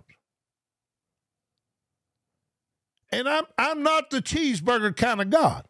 [3.11, 5.65] And I'm I'm not the cheeseburger kind of God.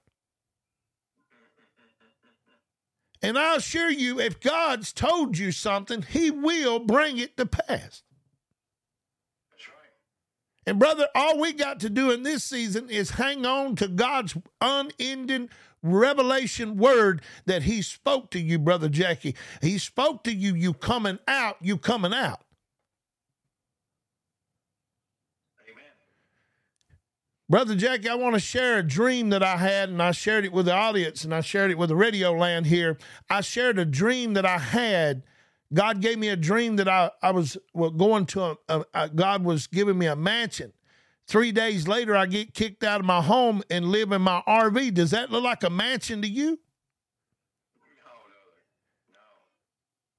[3.21, 8.03] And I assure you, if God's told you something, He will bring it to pass.
[10.65, 14.37] And brother, all we got to do in this season is hang on to God's
[14.61, 15.49] unending
[15.81, 19.35] revelation word that he spoke to you, brother Jackie.
[19.61, 22.41] He spoke to you, you coming out, you coming out.
[25.63, 25.83] Amen.
[27.49, 30.51] Brother Jackie, I want to share a dream that I had, and I shared it
[30.51, 32.97] with the audience, and I shared it with the radio land here.
[33.29, 35.23] I shared a dream that I had.
[35.73, 39.09] God gave me a dream that I, I was well, going to, a, a, a-
[39.09, 40.73] God was giving me a mansion.
[41.27, 44.95] Three days later, I get kicked out of my home and live in my RV.
[44.95, 46.59] Does that look like a mansion to you?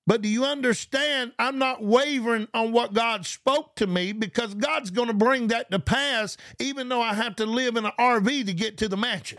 [0.07, 1.33] But do you understand?
[1.39, 5.71] I'm not wavering on what God spoke to me because God's going to bring that
[5.71, 8.97] to pass, even though I have to live in an RV to get to the
[8.97, 9.39] mansion.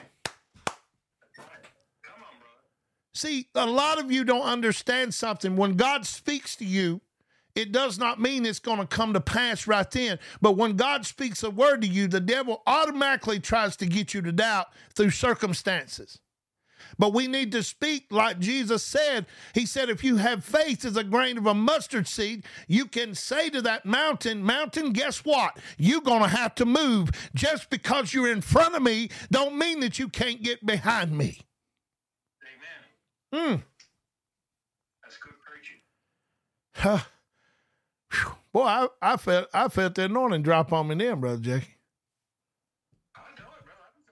[0.66, 0.78] That's
[1.40, 1.48] right.
[2.04, 2.62] Come on, brother.
[3.14, 5.56] See, a lot of you don't understand something.
[5.56, 7.02] When God speaks to you,
[7.56, 10.20] it does not mean it's going to come to pass right then.
[10.40, 14.22] But when God speaks a word to you, the devil automatically tries to get you
[14.22, 16.20] to doubt through circumstances.
[16.98, 19.26] But we need to speak like Jesus said.
[19.54, 23.14] He said, if you have faith as a grain of a mustard seed, you can
[23.16, 25.58] say to that mountain, Mountain, guess what?
[25.78, 27.12] You're going to have to move.
[27.36, 31.40] Just because you're in front of me, don't mean that you can't get behind me.
[33.34, 33.56] Hmm.
[35.04, 35.82] That's good preaching.
[36.76, 37.00] Huh.
[38.54, 41.78] Boy, I, I felt I felt the anointing drop on me then, brother Jackie.
[43.16, 43.80] I know it, brother.
[43.88, 44.04] I've been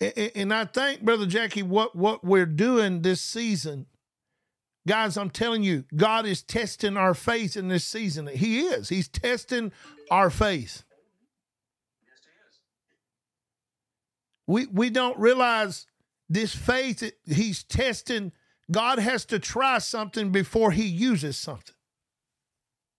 [0.00, 0.32] feeling it too.
[0.40, 3.86] And, and I think, brother Jackie, what what we're doing this season,
[4.88, 8.26] guys, I'm telling you, God is testing our faith in this season.
[8.26, 8.88] He is.
[8.88, 9.70] He's testing
[10.10, 10.82] our faith.
[12.04, 12.58] Yes, it is.
[14.48, 15.86] We we don't realize
[16.28, 17.00] this faith.
[17.00, 18.32] that He's testing.
[18.70, 21.74] God has to try something before He uses something.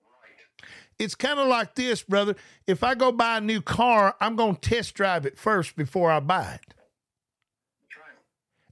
[0.04, 0.70] Right.
[1.00, 2.36] It's kind of like this, brother.
[2.66, 6.12] If I go buy a new car, I'm going to test drive it first before
[6.12, 6.74] I buy it.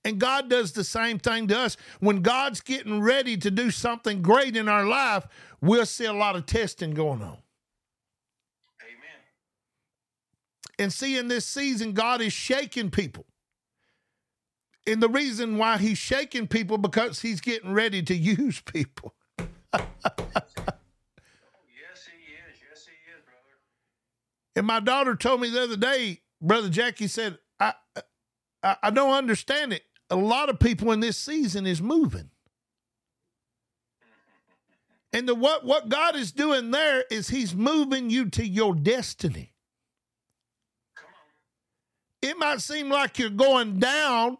[0.06, 1.78] And God does the same thing to us.
[2.00, 5.26] When God's getting ready to do something great in our life,
[5.62, 7.40] we'll see a lot of testing going on.
[8.84, 9.22] Amen.
[10.78, 13.26] And see, in this season, God is shaking people.
[14.88, 19.14] And the reason why he's shaking people because he's getting ready to use people.
[19.74, 19.86] Yes,
[22.06, 22.60] he is.
[22.70, 23.58] Yes, he is, brother.
[24.56, 27.74] And my daughter told me the other day, Brother Jackie said, I,
[28.64, 29.84] I, I don't understand it.
[30.10, 32.30] A lot of people in this season is moving.
[35.14, 39.54] And the what what God is doing there is He's moving you to your destiny.
[40.94, 42.30] Come on.
[42.30, 44.38] It might seem like you're going down,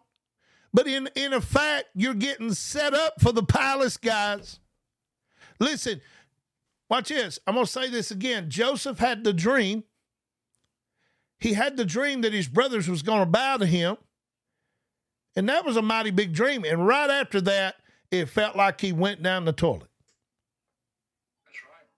[0.72, 4.60] but in, in effect, you're getting set up for the palace, guys.
[5.58, 6.00] Listen,
[6.90, 7.38] watch this.
[7.46, 8.50] I'm going to say this again.
[8.50, 9.84] Joseph had the dream.
[11.38, 13.96] He had the dream that his brothers was going to bow to him.
[15.34, 16.64] And that was a mighty big dream.
[16.64, 17.76] And right after that,
[18.10, 19.90] it felt like he went down the toilet.
[21.44, 21.88] That's right.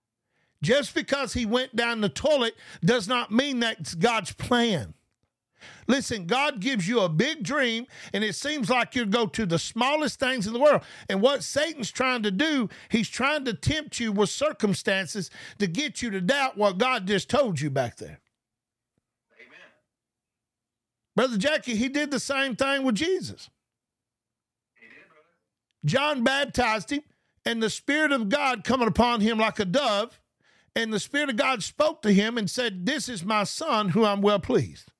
[0.61, 4.93] Just because he went down the toilet does not mean that's God's plan.
[5.87, 9.59] Listen, God gives you a big dream, and it seems like you go to the
[9.59, 10.81] smallest things in the world.
[11.09, 16.01] And what Satan's trying to do, he's trying to tempt you with circumstances to get
[16.01, 18.19] you to doubt what God just told you back there.
[19.39, 19.59] Amen.
[21.15, 23.49] Brother Jackie, he did the same thing with Jesus.
[24.79, 25.25] He did, brother.
[25.85, 27.01] John baptized him,
[27.45, 30.19] and the Spirit of God coming upon him like a dove,
[30.75, 34.05] and the Spirit of God spoke to him and said, This is my son who
[34.05, 34.91] I'm well pleased.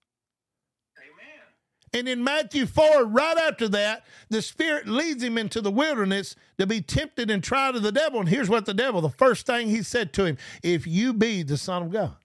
[1.94, 6.68] And in Matthew 4, right after that, the Spirit leads him into the wilderness to
[6.68, 8.20] be tempted and tried of the devil.
[8.20, 11.44] And here's what the devil, the first thing he said to him, if you be
[11.44, 12.16] the Son of God.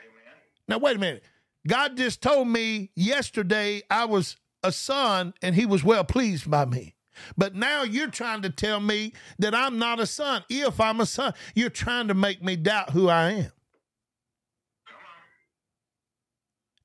[0.00, 0.34] Amen.
[0.68, 1.24] Now, wait a minute.
[1.66, 6.64] God just told me yesterday I was a son and he was well pleased by
[6.64, 6.94] me.
[7.36, 10.44] But now you're trying to tell me that I'm not a son.
[10.48, 13.52] If I'm a son, you're trying to make me doubt who I am.
[14.86, 15.24] Come on.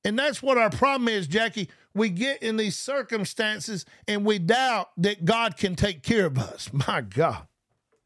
[0.04, 1.70] And that's what our problem is, Jackie.
[1.94, 6.70] We get in these circumstances and we doubt that God can take care of us.
[6.72, 7.46] My God.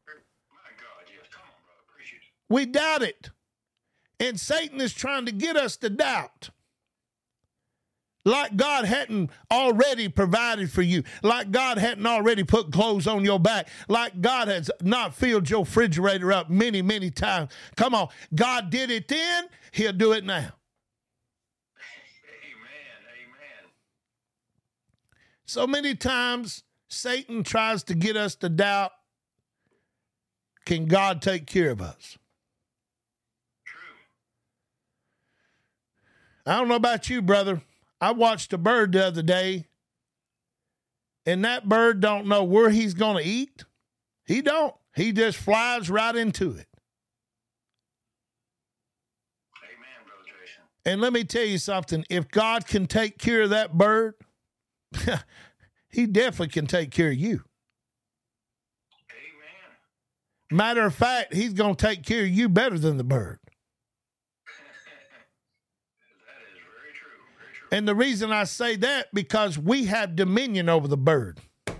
[0.07, 1.27] My God, yes.
[1.31, 1.83] Come on, brother.
[1.89, 2.53] Appreciate it.
[2.53, 3.31] We doubt it.
[4.19, 6.49] And Satan is trying to get us to doubt.
[8.25, 13.39] Like God hadn't already provided for you, like God hadn't already put clothes on your
[13.39, 17.51] back, like God has not filled your refrigerator up many, many times.
[17.77, 20.35] Come on, God did it then, He'll do it now.
[20.35, 20.51] Amen.
[23.25, 23.71] Amen.
[25.49, 28.91] So many times Satan tries to get us to doubt
[30.63, 32.19] can God take care of us?
[33.65, 33.79] True.
[36.45, 37.63] I don't know about you, brother.
[37.99, 39.65] I watched a bird the other day,
[41.25, 43.65] and that bird don't know where he's going to eat.
[44.27, 44.75] He don't.
[44.95, 46.67] He just flies right into it.
[49.63, 50.61] Amen, brother Jason.
[50.85, 52.05] And let me tell you something.
[52.07, 54.13] If God can take care of that bird,
[55.89, 57.43] he definitely can take care of you.
[59.11, 60.51] Amen.
[60.51, 63.39] Matter of fact, he's going to take care of you better than the bird.
[66.25, 67.09] that is very true.
[67.37, 67.67] Very true.
[67.71, 71.39] And the reason I say that because we have dominion over the bird.
[71.67, 71.75] Come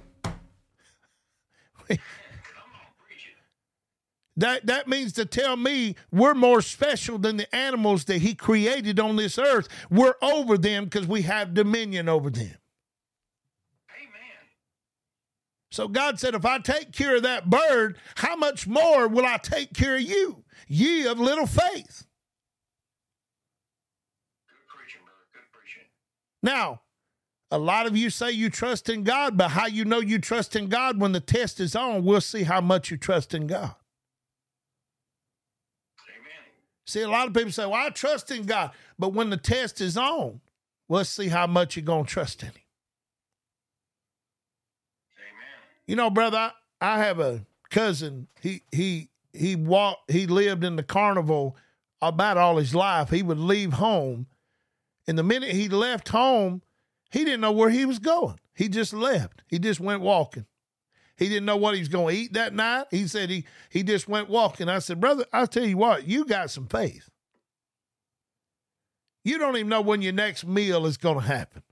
[1.89, 1.97] on,
[3.03, 3.37] preach it.
[4.37, 8.99] That that means to tell me we're more special than the animals that he created
[8.99, 9.67] on this earth.
[9.89, 12.55] We're over them because we have dominion over them.
[15.71, 19.37] So God said, If I take care of that bird, how much more will I
[19.37, 22.05] take care of you, ye of little faith?
[24.47, 25.27] Good preaching, brother.
[25.33, 25.83] Good preaching.
[26.41, 26.81] Now,
[27.51, 30.55] a lot of you say you trust in God, but how you know you trust
[30.55, 33.73] in God when the test is on, we'll see how much you trust in God.
[36.07, 36.45] Amen.
[36.85, 39.81] See, a lot of people say, Well, I trust in God, but when the test
[39.81, 40.41] is on,
[40.87, 42.55] let's see how much you're going to trust in Him.
[45.17, 45.78] Amen.
[45.89, 48.27] You know, brother, I, I have a cousin.
[48.39, 50.11] He he he walked.
[50.11, 51.57] He lived in the carnival
[51.99, 53.09] about all his life.
[53.09, 54.27] He would leave home,
[55.07, 56.61] and the minute he left home,
[57.09, 58.39] he didn't know where he was going.
[58.53, 59.41] He just left.
[59.47, 60.45] He just went walking.
[61.17, 62.85] He didn't know what he was going to eat that night.
[62.91, 64.69] He said he he just went walking.
[64.69, 67.09] I said, brother, I'll tell you what, you got some faith.
[69.23, 71.63] You don't even know when your next meal is going to happen.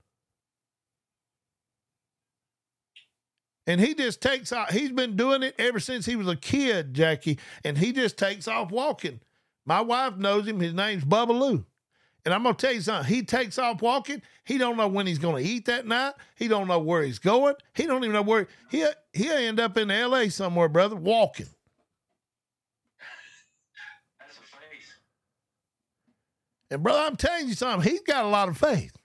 [3.68, 4.70] And he just takes off.
[4.72, 7.38] He's been doing it ever since he was a kid, Jackie.
[7.64, 9.20] And he just takes off walking.
[9.66, 10.60] My wife knows him.
[10.60, 11.66] His name's Bubba Lou.
[12.24, 13.12] And I'm gonna tell you something.
[13.12, 14.22] He takes off walking.
[14.44, 16.14] He don't know when he's gonna eat that night.
[16.36, 17.54] He don't know where he's going.
[17.74, 20.30] He don't even know where he he'll end up in L.A.
[20.30, 21.46] somewhere, brother, walking.
[24.18, 24.98] That's a faith.
[26.70, 27.90] And brother, I'm telling you something.
[27.90, 28.96] He's got a lot of faith.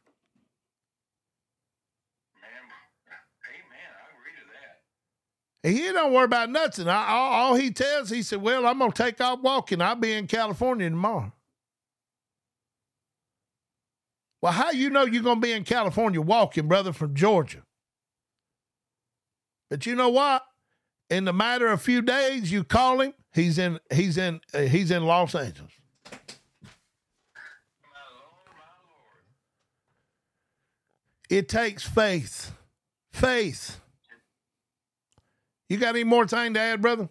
[2.41, 2.51] Man,
[3.47, 3.91] amen.
[3.91, 4.80] I agree to that.
[5.64, 6.89] And he don't worry about nothing.
[6.89, 9.82] I, all, all he tells, he said, "Well, I'm gonna take off walking.
[9.82, 11.32] I'll be in California tomorrow."
[14.41, 17.64] Well, how you know you're gonna be in California walking, brother, from Georgia?
[19.70, 20.45] But you know what?
[21.09, 23.14] In the matter of a few days, you call him.
[23.34, 23.80] He's in.
[23.91, 24.41] He's in.
[24.53, 25.72] Uh, he's in Los Angeles.
[26.11, 26.18] My
[28.11, 29.24] Lord, my Lord.
[31.30, 32.51] It takes faith.
[33.14, 33.80] Faith.
[35.70, 37.09] You got any more time to add, brother?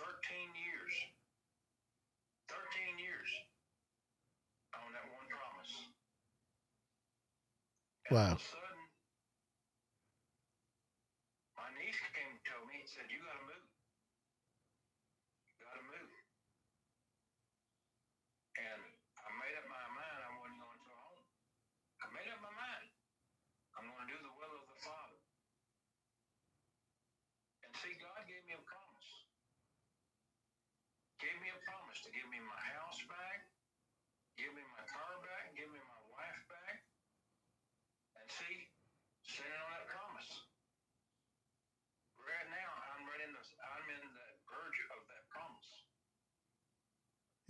[0.00, 0.94] 13 years.
[2.48, 3.28] 13 years
[4.72, 5.74] on that one promise.
[8.08, 8.38] And Wow.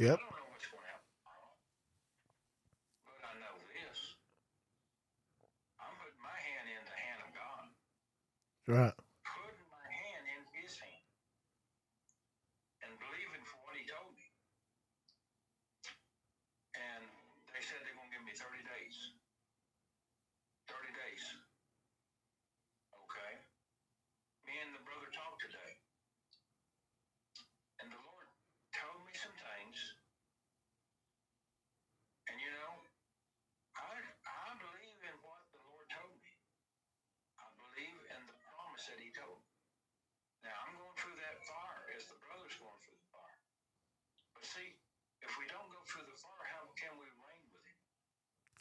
[0.01, 0.21] Yep.
[8.69, 8.95] Right.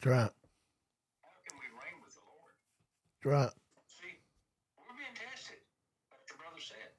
[0.00, 0.32] That's right.
[1.20, 2.56] How can we reign with the Lord?
[3.20, 3.52] That's right.
[4.00, 4.16] See,
[4.80, 5.60] we're being tested,
[6.08, 6.96] like the brother said.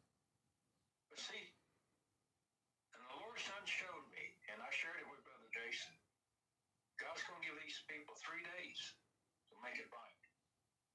[1.09, 1.49] But see,
[2.93, 4.21] and the Lord's Son showed me,
[4.53, 5.97] and I shared it with Brother Jason.
[7.01, 8.77] God's going to give these people three days
[9.49, 10.21] to make it right.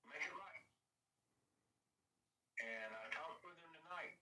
[0.06, 0.62] Make it right.
[2.62, 4.14] And I talked with him tonight,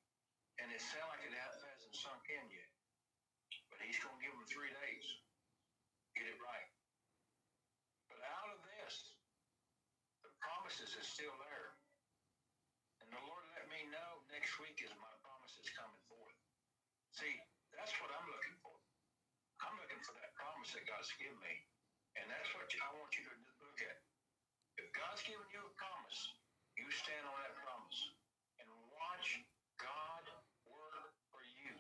[0.57, 2.73] and it sounds like it ha- hasn't sunk in yet.
[3.69, 5.05] But he's going to give them three days.
[6.17, 6.69] Get it right.
[8.15, 9.19] But out of this,
[10.23, 11.75] the promises is still there.
[13.03, 16.39] And the Lord let me know next week is my promises coming forth.
[17.11, 17.35] See,
[17.75, 18.79] that's what I'm looking for.
[19.67, 20.31] I'm looking for that
[21.05, 21.55] promise God's given me.
[22.17, 23.99] And that's what I want you to look at.
[24.81, 26.21] If God's given you a promise,
[26.81, 28.01] you stand on that promise
[28.57, 29.45] and watch
[29.77, 30.25] God
[30.65, 30.97] work
[31.29, 31.77] for you.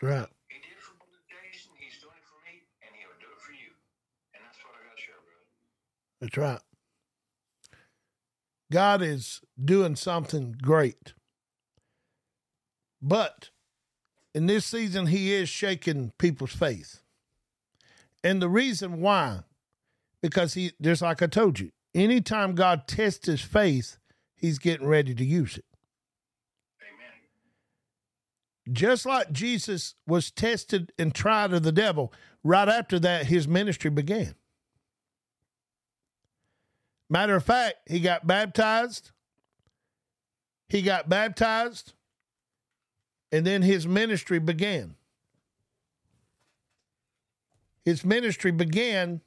[0.00, 0.30] Right.
[0.48, 3.42] He did it for Brother Jason, he's doing it for me, and he'll do it
[3.44, 3.76] for you.
[4.32, 5.48] And that's what I got to share, brother.
[6.24, 6.64] That's right.
[8.72, 11.12] God is doing something great.
[13.02, 13.50] But
[14.34, 17.05] in this season, He is shaking people's faith.
[18.22, 19.40] And the reason why,
[20.22, 23.98] because He, just like I told you, anytime God tests His faith,
[24.34, 25.64] He's getting ready to use it.
[26.82, 28.74] Amen.
[28.74, 32.12] Just like Jesus was tested and tried of the devil,
[32.42, 34.34] right after that, His ministry began.
[37.08, 39.12] Matter of fact, he got baptized.
[40.68, 41.92] He got baptized,
[43.30, 44.96] and then his ministry began.
[47.86, 49.20] His ministry began.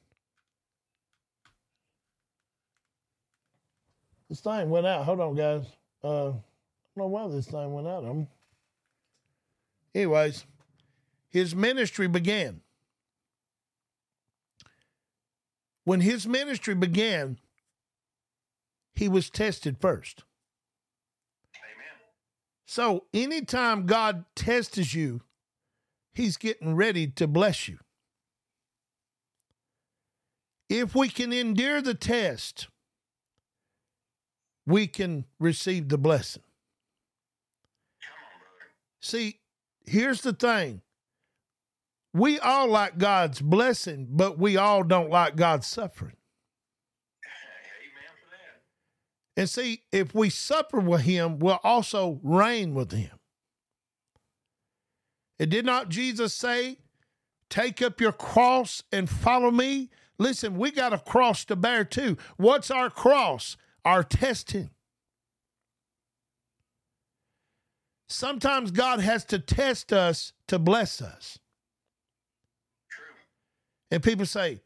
[4.28, 5.06] This thing went out.
[5.06, 5.64] Hold on, guys.
[6.04, 6.42] Uh, I don't
[6.94, 8.04] know why this thing went out.
[8.04, 8.28] I'm...
[9.94, 10.44] Anyways,
[11.30, 12.60] his ministry began.
[15.84, 17.38] When his ministry began,
[18.94, 20.24] he was tested first.
[21.56, 21.94] Amen.
[22.66, 25.22] So anytime God tests you,
[26.12, 27.78] he's getting ready to bless you.
[30.70, 32.68] If we can endure the test,
[34.64, 36.44] we can receive the blessing.
[39.00, 39.40] See,
[39.84, 40.82] here's the thing.
[42.14, 46.16] We all like God's blessing, but we all don't like God's suffering.
[49.36, 53.18] And see, if we suffer with him, we'll also reign with him.
[55.40, 56.78] And did not Jesus say,
[57.48, 59.90] Take up your cross and follow me?
[60.20, 62.18] Listen, we got a cross to bear too.
[62.36, 63.56] What's our cross?
[63.86, 64.68] Our testing.
[68.06, 71.38] Sometimes God has to test us to bless us.
[72.90, 73.14] True.
[73.90, 74.60] And people say,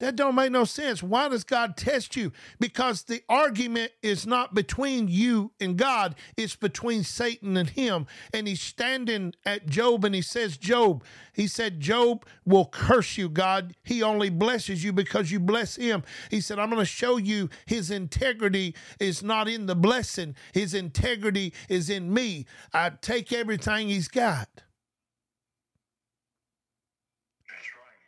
[0.00, 1.02] that don't make no sense.
[1.02, 2.32] Why does God test you?
[2.60, 8.06] Because the argument is not between you and God, it's between Satan and him.
[8.32, 13.28] And he's standing at Job and he says, Job, he said, Job will curse you,
[13.28, 13.74] God.
[13.82, 16.02] He only blesses you because you bless him.
[16.30, 20.74] He said, I'm going to show you his integrity is not in the blessing, his
[20.74, 22.46] integrity is in me.
[22.72, 24.48] I take everything he's got.
[27.48, 27.98] That's right.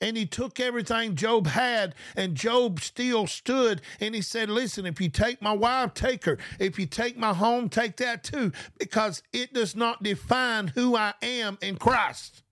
[0.00, 3.82] And he took everything Job had, and Job still stood.
[4.00, 6.38] And he said, Listen, if you take my wife, take her.
[6.58, 11.14] If you take my home, take that too, because it does not define who I
[11.22, 12.42] am in Christ.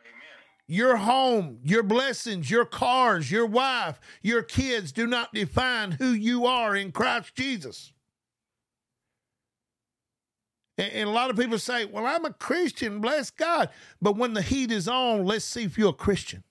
[0.00, 0.14] Amen.
[0.66, 6.46] Your home, your blessings, your cars, your wife, your kids do not define who you
[6.46, 7.92] are in Christ Jesus.
[10.78, 13.70] And, a lot of people say, Well, I'm a Christian, bless God.
[14.00, 16.42] But when the heat is on, let's see if you're a Christian.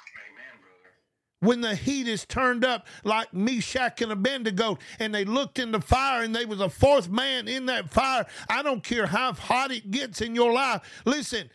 [0.00, 0.94] Amen, brother.
[1.40, 5.80] when the heat is turned up like Meshach and Abednego, and they looked in the
[5.80, 8.26] fire and there was a fourth man in that fire.
[8.48, 11.02] I don't care how hot it gets in your life.
[11.04, 11.50] Listen,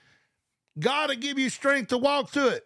[0.80, 2.66] God will give you strength to walk through it.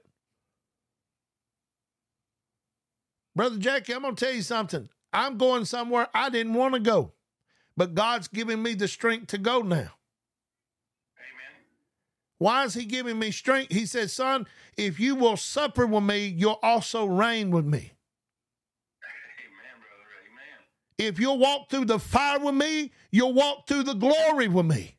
[3.35, 4.89] Brother Jackie, I'm going to tell you something.
[5.13, 7.13] I'm going somewhere I didn't want to go,
[7.77, 9.77] but God's giving me the strength to go now.
[9.77, 9.91] Amen.
[12.39, 13.71] Why is He giving me strength?
[13.71, 17.91] He says, Son, if you will suffer with me, you'll also reign with me.
[19.39, 20.09] Amen, brother.
[20.25, 20.65] Amen.
[20.97, 24.95] If you'll walk through the fire with me, you'll walk through the glory with me.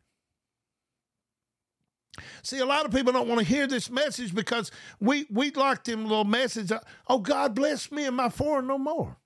[2.43, 4.71] See, a lot of people don't want to hear this message because
[5.01, 6.73] we we like them little message.
[7.09, 9.17] Oh, God bless me and my foreign no more.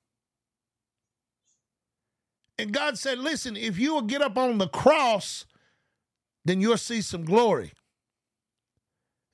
[2.58, 5.46] And God said, listen, if you will get up on the cross,
[6.44, 7.72] then you'll see some glory.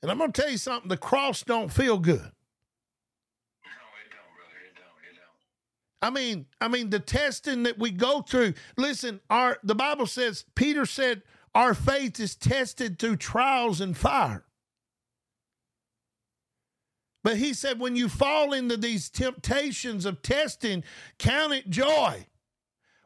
[0.02, 2.20] And I'm going to tell you something, the cross don't feel good.
[2.20, 4.58] No, it don't, brother.
[4.64, 5.02] It don't.
[5.10, 5.26] It don't.
[6.00, 8.54] I mean, I mean the testing that we go through.
[8.76, 11.22] Listen, our the Bible says Peter said
[11.54, 14.44] our faith is tested through trials and fire.
[17.24, 20.84] But he said when you fall into these temptations of testing,
[21.18, 22.26] count it joy.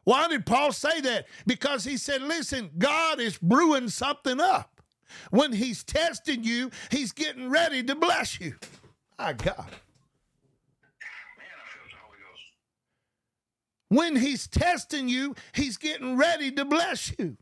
[0.03, 1.27] Why did Paul say that?
[1.45, 4.81] Because he said, listen, God is brewing something up.
[5.31, 8.55] When he's testing you, he's getting ready to bless you.
[9.17, 9.69] My God.
[13.89, 17.37] When he's testing you, he's getting ready to bless you.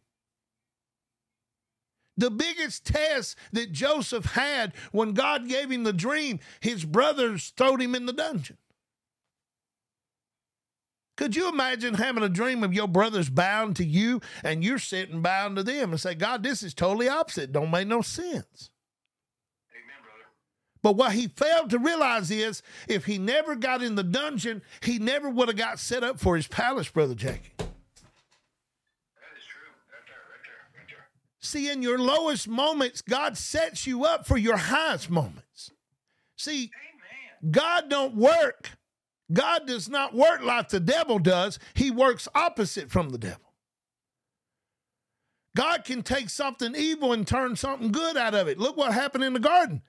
[2.18, 7.82] The biggest test that Joseph had when God gave him the dream, his brothers throwed
[7.82, 8.58] him in the dungeon.
[11.18, 15.22] Could you imagine having a dream of your brothers bound to you and you're sitting
[15.22, 17.52] bound to them and say, God, this is totally opposite.
[17.52, 18.72] Don't make no sense.
[19.72, 20.26] Amen, brother.
[20.82, 25.00] But what he failed to realize is if he never got in the dungeon, he
[25.00, 27.52] never would have got set up for his palace, Brother Jackie.
[27.58, 27.68] That
[29.38, 29.68] is true.
[29.92, 31.06] Right there, right there, right there.
[31.40, 35.72] See, in your lowest moments, God sets you up for your highest moments.
[36.38, 36.72] See,
[37.44, 37.52] Amen.
[37.52, 38.72] God don't work.
[39.34, 41.60] God does not work like the devil does.
[41.74, 43.54] He works opposite from the devil.
[45.56, 48.58] God can take something evil and turn something good out of it.
[48.58, 49.82] Look what happened in the garden.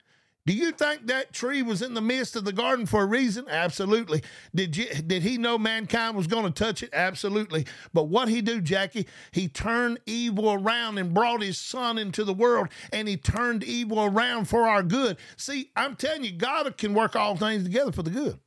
[0.44, 3.46] Do you think that tree was in the midst of the garden for a reason?
[3.48, 4.24] Absolutely.
[4.52, 6.90] Did you, did he know mankind was going to touch it?
[6.92, 7.64] Absolutely.
[7.92, 9.06] But what he do, Jackie?
[9.30, 14.02] He turned evil around and brought his son into the world, and he turned evil
[14.02, 15.16] around for our good.
[15.36, 18.40] See, I'm telling you, God can work all things together for the good.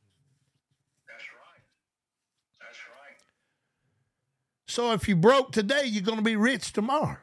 [1.08, 1.62] That's right.
[2.60, 3.16] That's right.
[4.76, 7.16] So if you broke today, you're going to be rich tomorrow.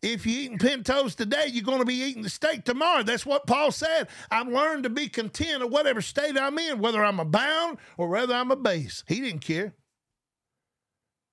[0.00, 3.02] If you're eating pintos today, you're going to be eating the steak tomorrow.
[3.02, 4.06] That's what Paul said.
[4.30, 8.32] I've learned to be content of whatever state I'm in, whether I'm abound or whether
[8.32, 9.02] I'm a base.
[9.08, 9.74] He didn't care.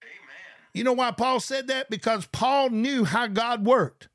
[0.01, 0.41] Amen.
[0.73, 1.91] You know why Paul said that?
[1.91, 4.09] Because Paul knew how God worked.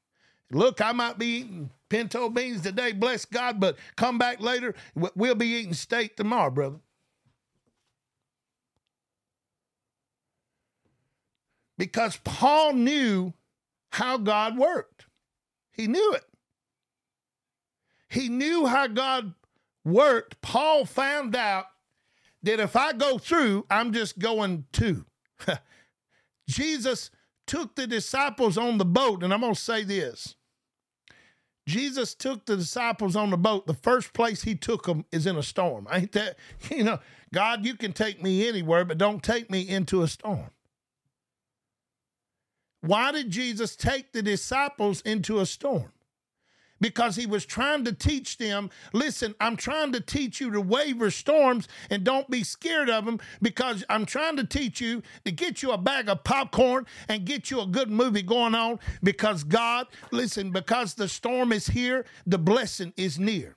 [0.51, 5.37] Look, I might be eating pinto beans today, bless God, but come back later, we'll
[5.37, 6.81] be eating steak tomorrow, brother.
[11.79, 13.33] Because Paul knew
[13.93, 15.07] how God worked.
[15.73, 16.25] He knew it.
[18.11, 19.35] He knew how God
[19.85, 20.41] worked.
[20.43, 21.67] Paul found out
[22.43, 25.05] that if I go through, I'm just going to.
[26.49, 27.11] Jesus
[27.47, 30.35] took the disciples on the boat, and I'm going to say this.
[31.67, 33.67] Jesus took the disciples on the boat.
[33.67, 35.87] The first place he took them is in a storm.
[35.93, 36.39] Ain't that,
[36.71, 36.99] you know,
[37.33, 40.51] God, you can take me anywhere, but don't take me into a storm.
[42.89, 45.93] Why did Jesus take the disciples into a storm?
[46.81, 51.11] Because he was trying to teach them listen, I'm trying to teach you to waver
[51.11, 55.63] storms and don't be scared of them because I'm trying to teach you to get
[55.63, 59.87] you a bag of popcorn and get you a good movie going on because God,
[60.11, 63.57] listen, because the storm is here, the blessing is near.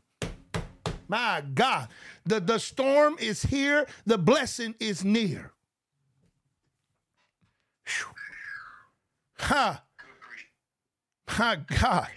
[1.08, 1.88] My God,
[2.26, 5.54] the, the storm is here, the blessing is near.
[7.86, 8.08] Phew.
[9.42, 9.84] Ha!
[9.98, 11.40] Good.
[11.40, 12.08] My God.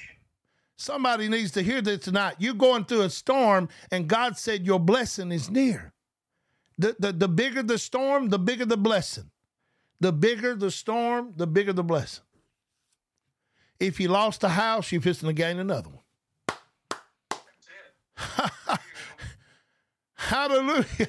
[0.76, 2.36] Somebody needs to hear this tonight.
[2.38, 5.92] You're going through a storm, and God said your blessing is near.
[6.76, 9.30] The, the, the bigger the storm, the bigger the blessing.
[10.00, 12.24] The bigger the storm, the bigger the blessing.
[13.80, 16.00] If you lost a house, you're fixing to gain another one.
[17.30, 18.78] That's it.
[20.14, 20.84] Hallelujah.
[20.88, 21.04] I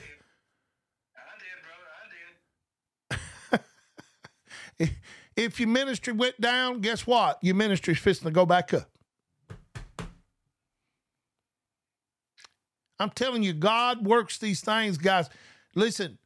[1.41, 1.57] did,
[3.09, 3.20] brother.
[4.80, 4.95] I did.
[5.36, 7.40] If your ministry went down, guess what?
[7.42, 8.90] Your ministry's fixing to go back up.
[13.00, 15.30] I'm telling you, God works these things, guys.
[15.76, 16.18] Listen,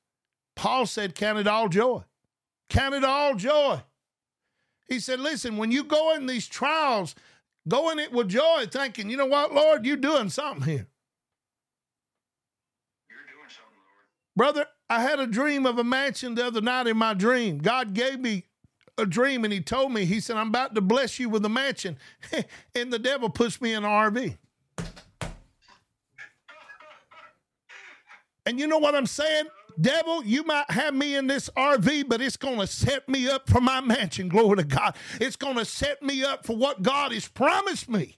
[0.55, 2.03] Paul said, Count it all joy.
[2.69, 3.81] Count it all joy.
[4.87, 7.15] He said, Listen, when you go in these trials,
[7.67, 10.87] go in it with joy, thinking, you know what, Lord, you're doing something here.
[13.09, 13.79] You're doing something,
[14.35, 14.53] Lord.
[14.53, 17.57] Brother, I had a dream of a mansion the other night in my dream.
[17.57, 18.45] God gave me
[18.99, 21.49] a dream and he told me, he said, I'm about to bless you with a
[21.49, 21.97] mansion.
[22.75, 24.37] and the devil puts me in an RV.
[28.45, 29.45] And you know what I'm saying?
[29.79, 33.49] Devil, you might have me in this RV, but it's going to set me up
[33.49, 34.27] for my mansion.
[34.27, 34.95] Glory to God.
[35.21, 38.17] It's going to set me up for what God has promised me.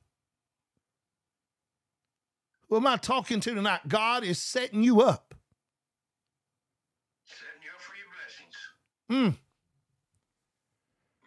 [2.70, 3.82] Who am I talking to tonight?
[3.90, 5.36] God is setting you up.
[7.26, 8.56] Setting you up for your blessings.
[9.12, 9.38] Mm.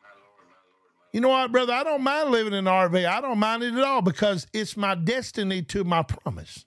[0.01, 1.73] My Lord, my Lord, my You know what, brother?
[1.73, 3.07] I don't mind living in an RV.
[3.07, 6.67] I don't mind it at all because it's my destiny to my promise.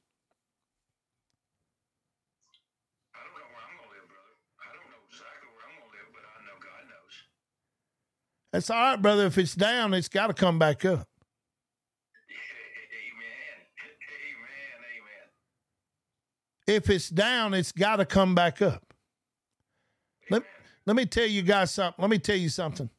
[3.13, 4.31] I don't know where I'm going to live, brother.
[4.57, 7.15] I don't know exactly where I'm going to live, but I know God knows.
[8.53, 9.25] That's all right, brother.
[9.25, 11.09] If it's down, it's got to come back up.
[12.95, 13.67] Amen.
[14.31, 14.79] Amen.
[16.69, 16.77] Amen.
[16.77, 18.93] If it's down, it's got to come back up.
[20.29, 20.43] Let,
[20.85, 22.01] let me tell you guys something.
[22.01, 22.89] Let me tell you something.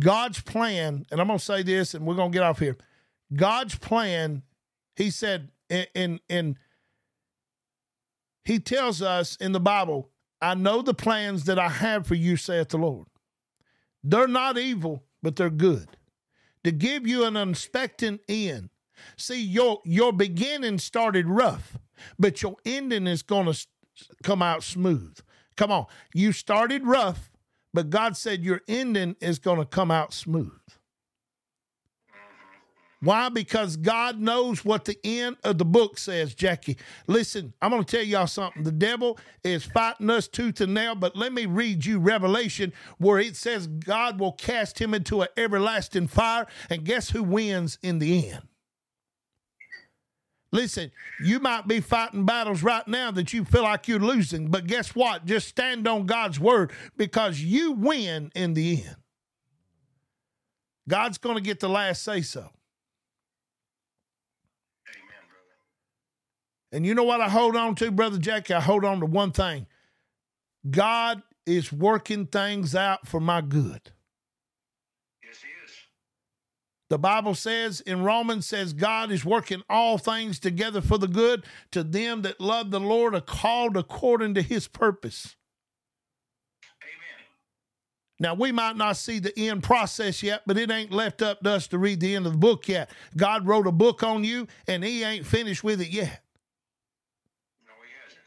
[0.00, 2.76] God's plan, and I'm going to say this and we're going to get off here.
[3.34, 4.42] God's plan,
[4.96, 6.56] he said in, in,
[8.44, 12.36] he tells us in the Bible, I know the plans that I have for you,
[12.36, 13.06] saith the Lord.
[14.02, 15.88] They're not evil, but they're good.
[16.64, 18.70] To give you an unexpected end.
[19.16, 21.78] See, your your beginning started rough,
[22.18, 23.54] but your ending is to
[24.22, 25.18] come out smooth.
[25.56, 25.86] Come on.
[26.14, 27.29] You started rough,
[27.72, 30.52] but God said your ending is going to come out smooth.
[33.02, 33.30] Why?
[33.30, 36.76] Because God knows what the end of the book says, Jackie.
[37.06, 38.62] Listen, I'm going to tell y'all something.
[38.62, 43.18] The devil is fighting us tooth and nail, but let me read you Revelation where
[43.18, 46.46] it says God will cast him into an everlasting fire.
[46.68, 48.42] And guess who wins in the end?
[50.52, 50.90] Listen,
[51.22, 54.94] you might be fighting battles right now that you feel like you're losing, but guess
[54.96, 55.24] what?
[55.24, 58.96] Just stand on God's word because you win in the end.
[60.88, 62.50] God's going to get the last say so.
[66.72, 68.54] And you know what I hold on to, Brother Jackie?
[68.54, 69.66] I hold on to one thing
[70.68, 73.92] God is working things out for my good.
[76.90, 76.98] Yes, he is.
[76.98, 81.44] The Bible says in Romans says God is working all things together for the good
[81.70, 85.36] to them that love the Lord are called according to his purpose.
[86.82, 87.26] Amen.
[88.18, 91.50] Now we might not see the end process yet, but it ain't left up to
[91.52, 92.90] us to read the end of the book yet.
[93.16, 96.22] God wrote a book on you and he ain't finished with it yet.
[97.66, 98.24] No, he hasn't.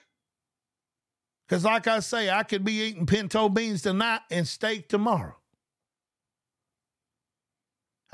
[1.47, 5.35] Because like I say, I could be eating pinto beans tonight and steak tomorrow.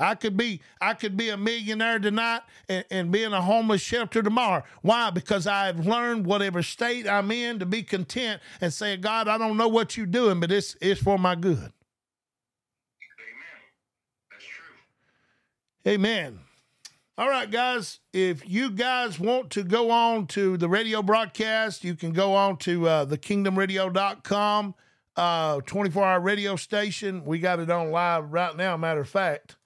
[0.00, 3.82] I could be I could be a millionaire tonight and, and be in a homeless
[3.82, 4.64] shelter tomorrow.
[4.80, 5.10] Why?
[5.10, 9.58] Because I've learned whatever state I'm in to be content and say, God, I don't
[9.58, 11.58] know what you're doing, but it's it's for my good.
[11.58, 11.72] Amen.
[14.30, 15.92] That's true.
[15.92, 16.40] Amen.
[17.18, 18.00] All right, guys.
[18.14, 22.56] If you guys want to go on to the radio broadcast, you can go on
[22.58, 24.74] to uh, thekingdomradio.com,
[25.16, 27.22] uh, 24 hour radio station.
[27.26, 29.56] We got it on live right now, matter of fact.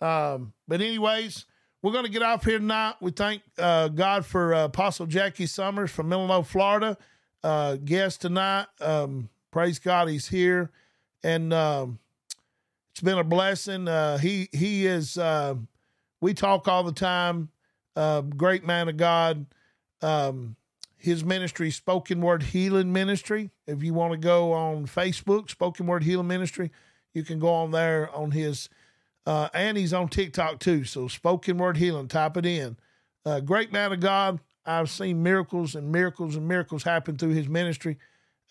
[0.00, 1.46] Um, but, anyways,
[1.82, 2.94] we're going to get off here tonight.
[3.00, 6.96] We thank uh, God for uh, Apostle Jackie Summers from Illinois, Florida.
[7.42, 8.66] Uh, guest tonight.
[8.80, 10.70] Um, praise God, he's here.
[11.22, 11.98] And um,
[12.92, 13.88] it's been a blessing.
[13.88, 15.16] Uh, he, he is.
[15.16, 15.54] Uh,
[16.20, 17.48] we talk all the time.
[17.96, 19.46] Uh, great man of God.
[20.02, 20.56] Um,
[20.96, 23.50] his ministry, Spoken Word Healing Ministry.
[23.66, 26.70] If you want to go on Facebook, Spoken Word Healing Ministry,
[27.14, 28.68] you can go on there on his,
[29.26, 30.84] uh, and he's on TikTok too.
[30.84, 32.76] So Spoken Word Healing, type it in.
[33.24, 34.40] Uh, great man of God.
[34.64, 37.98] I've seen miracles and miracles and miracles happen through his ministry.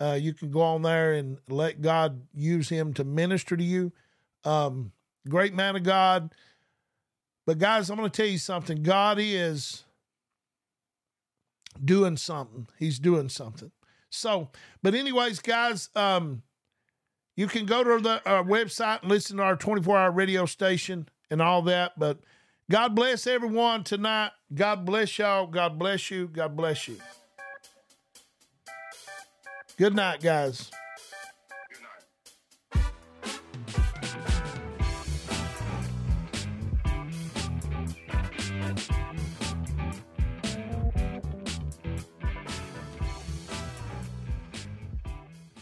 [0.01, 3.91] Uh, you can go on there and let God use him to minister to you.
[4.45, 4.91] Um,
[5.27, 6.33] great man of God.
[7.45, 8.83] But guys, I'm going to tell you something.
[8.83, 9.83] God is
[11.83, 12.67] doing something.
[12.77, 13.71] He's doing something.
[14.09, 14.49] So,
[14.81, 16.43] but anyways, guys, um,
[17.39, 21.07] you can go to the our website and listen to our 24 hour radio station
[21.31, 21.97] and all that.
[21.97, 22.19] But
[22.69, 24.31] God bless everyone tonight.
[24.53, 25.47] God bless y'all.
[25.47, 26.27] God bless you.
[26.27, 26.97] God bless you.
[29.77, 30.69] Good night, guys.